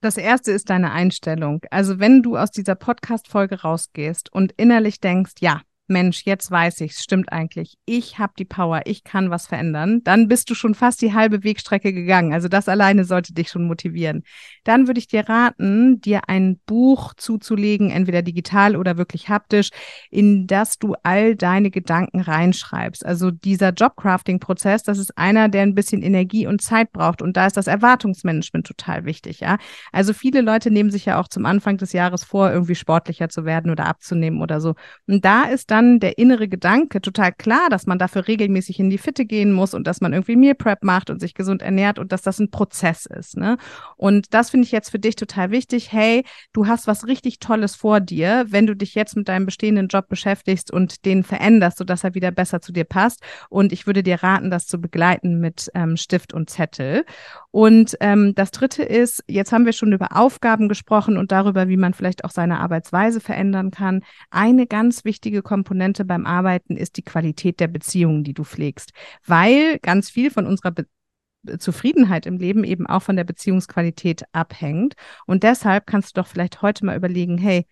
[0.00, 1.60] Das erste ist deine Einstellung.
[1.70, 5.60] Also wenn du aus dieser Podcast-Folge rausgehst und innerlich denkst, ja,
[5.90, 7.76] Mensch, jetzt weiß ich, es stimmt eigentlich.
[7.84, 10.00] Ich habe die Power, ich kann was verändern.
[10.04, 12.32] Dann bist du schon fast die halbe Wegstrecke gegangen.
[12.32, 14.22] Also das alleine sollte dich schon motivieren.
[14.64, 19.70] Dann würde ich dir raten, dir ein Buch zuzulegen, entweder digital oder wirklich haptisch,
[20.10, 23.04] in das du all deine Gedanken reinschreibst.
[23.04, 27.20] Also dieser Jobcrafting-Prozess, das ist einer, der ein bisschen Energie und Zeit braucht.
[27.20, 29.58] Und da ist das Erwartungsmanagement total wichtig, ja.
[29.90, 33.44] Also viele Leute nehmen sich ja auch zum Anfang des Jahres vor, irgendwie sportlicher zu
[33.44, 34.74] werden oder abzunehmen oder so.
[35.08, 38.90] Und da ist dann dann der innere Gedanke total klar, dass man dafür regelmäßig in
[38.90, 41.98] die Fitte gehen muss und dass man irgendwie Meal Prep macht und sich gesund ernährt
[41.98, 43.36] und dass das ein Prozess ist.
[43.36, 43.56] Ne?
[43.96, 45.90] Und das finde ich jetzt für dich total wichtig.
[45.90, 49.88] Hey, du hast was richtig Tolles vor dir, wenn du dich jetzt mit deinem bestehenden
[49.88, 53.22] Job beschäftigst und den veränderst, sodass er wieder besser zu dir passt.
[53.48, 57.04] Und ich würde dir raten, das zu begleiten mit ähm, Stift und Zettel.
[57.50, 61.76] Und ähm, das Dritte ist, jetzt haben wir schon über Aufgaben gesprochen und darüber, wie
[61.76, 64.02] man vielleicht auch seine Arbeitsweise verändern kann.
[64.30, 65.69] Eine ganz wichtige Komponente
[66.04, 68.92] beim Arbeiten ist die Qualität der Beziehungen, die du pflegst,
[69.26, 70.86] weil ganz viel von unserer Be
[71.58, 74.92] Zufriedenheit im Leben eben auch von der Beziehungsqualität abhängt.
[75.26, 77.64] Und deshalb kannst du doch vielleicht heute mal überlegen, hey,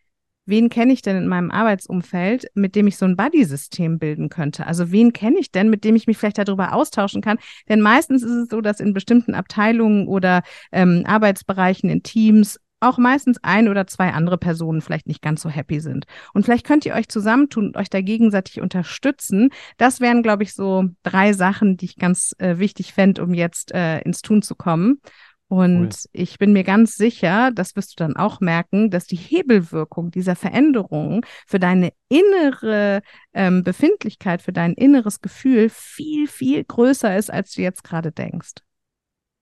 [0.48, 4.66] wen kenne ich denn in meinem Arbeitsumfeld, mit dem ich so ein Buddy-System bilden könnte?
[4.66, 7.38] Also wen kenne ich denn, mit dem ich mich vielleicht darüber austauschen kann?
[7.68, 10.42] Denn meistens ist es so, dass in bestimmten Abteilungen oder
[10.72, 15.48] ähm, Arbeitsbereichen in Teams auch meistens ein oder zwei andere Personen vielleicht nicht ganz so
[15.48, 16.06] happy sind.
[16.32, 19.50] Und vielleicht könnt ihr euch zusammentun und euch da gegenseitig unterstützen.
[19.76, 23.72] Das wären, glaube ich, so drei Sachen, die ich ganz äh, wichtig fände, um jetzt
[23.72, 25.00] äh, ins Tun zu kommen.
[25.48, 26.10] Und cool.
[26.12, 30.36] ich bin mir ganz sicher, das wirst du dann auch merken, dass die Hebelwirkung dieser
[30.36, 33.00] Veränderung für deine innere
[33.32, 38.56] ähm, Befindlichkeit, für dein inneres Gefühl viel, viel größer ist, als du jetzt gerade denkst.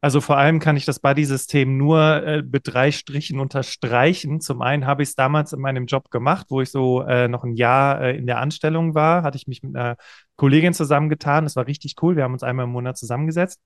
[0.07, 4.41] Also vor allem kann ich das Buddy-System nur äh, mit drei Strichen unterstreichen.
[4.41, 7.43] Zum einen habe ich es damals in meinem Job gemacht, wo ich so äh, noch
[7.43, 9.97] ein Jahr äh, in der Anstellung war, hatte ich mich mit einer
[10.37, 11.43] Kollegin zusammengetan.
[11.43, 12.15] Das war richtig cool.
[12.15, 13.61] Wir haben uns einmal im Monat zusammengesetzt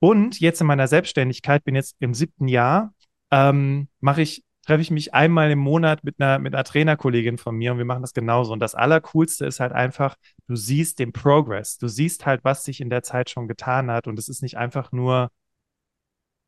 [0.00, 2.92] und jetzt in meiner Selbstständigkeit, bin jetzt im siebten Jahr,
[3.30, 7.54] ähm, mache ich, treffe ich mich einmal im Monat mit einer, mit einer Trainerkollegin von
[7.54, 8.52] mir und wir machen das genauso.
[8.52, 10.16] Und das Allercoolste ist halt einfach,
[10.48, 11.78] du siehst den Progress.
[11.78, 14.08] Du siehst halt, was sich in der Zeit schon getan hat.
[14.08, 15.30] Und es ist nicht einfach nur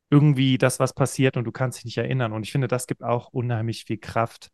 [0.09, 2.31] irgendwie das, was passiert und du kannst dich nicht erinnern.
[2.31, 4.49] Und ich finde, das gibt auch unheimlich viel Kraft.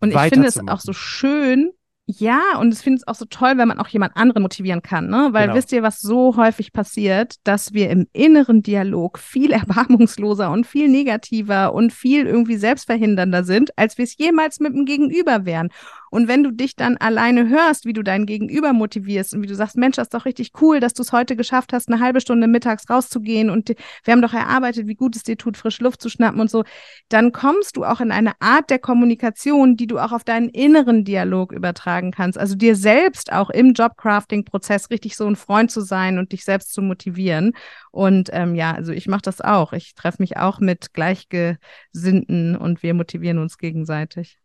[0.00, 1.72] Und ich finde es auch so schön,
[2.10, 5.08] ja, und ich finde es auch so toll, wenn man auch jemand anderen motivieren kann,
[5.08, 5.28] ne?
[5.32, 5.58] Weil genau.
[5.58, 10.88] wisst ihr, was so häufig passiert, dass wir im inneren Dialog viel erbarmungsloser und viel
[10.88, 15.68] negativer und viel irgendwie selbstverhindernder sind, als wir es jemals mit dem Gegenüber wären.
[16.10, 19.54] Und wenn du dich dann alleine hörst, wie du deinen Gegenüber motivierst und wie du
[19.54, 22.20] sagst, Mensch, das ist doch richtig cool, dass du es heute geschafft hast, eine halbe
[22.20, 26.00] Stunde mittags rauszugehen und wir haben doch erarbeitet, wie gut es dir tut, frisch Luft
[26.00, 26.64] zu schnappen und so,
[27.08, 31.04] dann kommst du auch in eine Art der Kommunikation, die du auch auf deinen inneren
[31.04, 32.38] Dialog übertragen kannst.
[32.38, 36.72] Also dir selbst auch im Jobcrafting-Prozess richtig so ein Freund zu sein und dich selbst
[36.72, 37.52] zu motivieren.
[37.90, 39.72] Und ähm, ja, also ich mache das auch.
[39.72, 44.38] Ich treffe mich auch mit Gleichgesinnten und wir motivieren uns gegenseitig.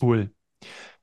[0.00, 0.30] Cool.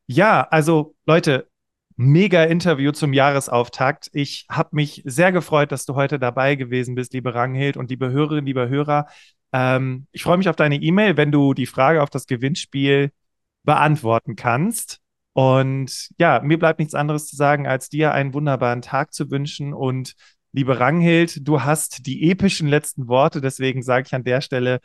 [0.05, 1.49] Ja, also Leute,
[1.95, 4.09] mega Interview zum Jahresauftakt.
[4.13, 8.11] Ich habe mich sehr gefreut, dass du heute dabei gewesen bist, liebe Ranghild und liebe
[8.11, 9.07] Hörerinnen, liebe Hörer.
[9.53, 13.11] Ähm, ich freue mich auf deine E-Mail, wenn du die Frage auf das Gewinnspiel
[13.63, 14.99] beantworten kannst.
[15.33, 19.73] Und ja, mir bleibt nichts anderes zu sagen, als dir einen wunderbaren Tag zu wünschen.
[19.73, 20.13] Und
[20.51, 23.41] liebe Ranghild, du hast die epischen letzten Worte.
[23.41, 24.79] Deswegen sage ich an der Stelle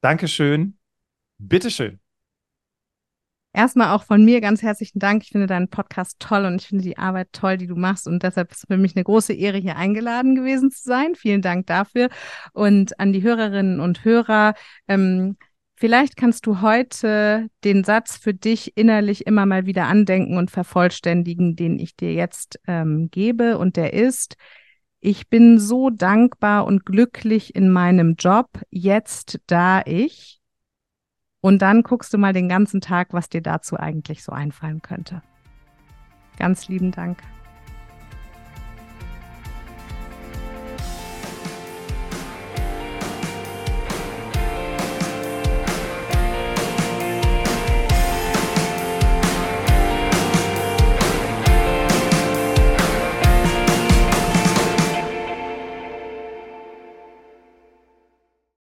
[0.00, 0.78] Dankeschön.
[1.38, 2.03] Bitteschön.
[3.54, 5.22] Erstmal auch von mir ganz herzlichen Dank.
[5.22, 8.08] Ich finde deinen Podcast toll und ich finde die Arbeit toll, die du machst.
[8.08, 11.14] Und deshalb ist es für mich eine große Ehre, hier eingeladen gewesen zu sein.
[11.14, 12.08] Vielen Dank dafür.
[12.52, 14.54] Und an die Hörerinnen und Hörer,
[14.88, 15.36] ähm,
[15.76, 21.54] vielleicht kannst du heute den Satz für dich innerlich immer mal wieder andenken und vervollständigen,
[21.54, 23.56] den ich dir jetzt ähm, gebe.
[23.56, 24.34] Und der ist,
[24.98, 30.40] ich bin so dankbar und glücklich in meinem Job, jetzt da ich
[31.44, 35.20] und dann guckst du mal den ganzen Tag, was dir dazu eigentlich so einfallen könnte.
[36.38, 37.22] Ganz lieben Dank.